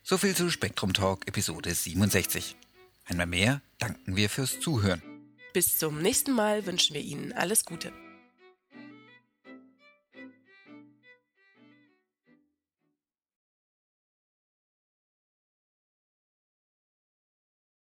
So 0.01 0.17
viel 0.17 0.33
zu 0.33 0.49
Spektrum 0.49 0.93
Talk 0.93 1.27
Episode 1.27 1.69
67. 1.69 2.55
Einmal 3.05 3.27
mehr 3.27 3.61
danken 3.79 4.15
wir 4.15 4.29
fürs 4.29 4.59
Zuhören. 4.59 5.01
Bis 5.53 5.77
zum 5.77 6.01
nächsten 6.01 6.31
Mal 6.31 6.65
wünschen 6.65 6.95
wir 6.95 7.01
Ihnen 7.01 7.33
alles 7.33 7.65
Gute. 7.65 7.91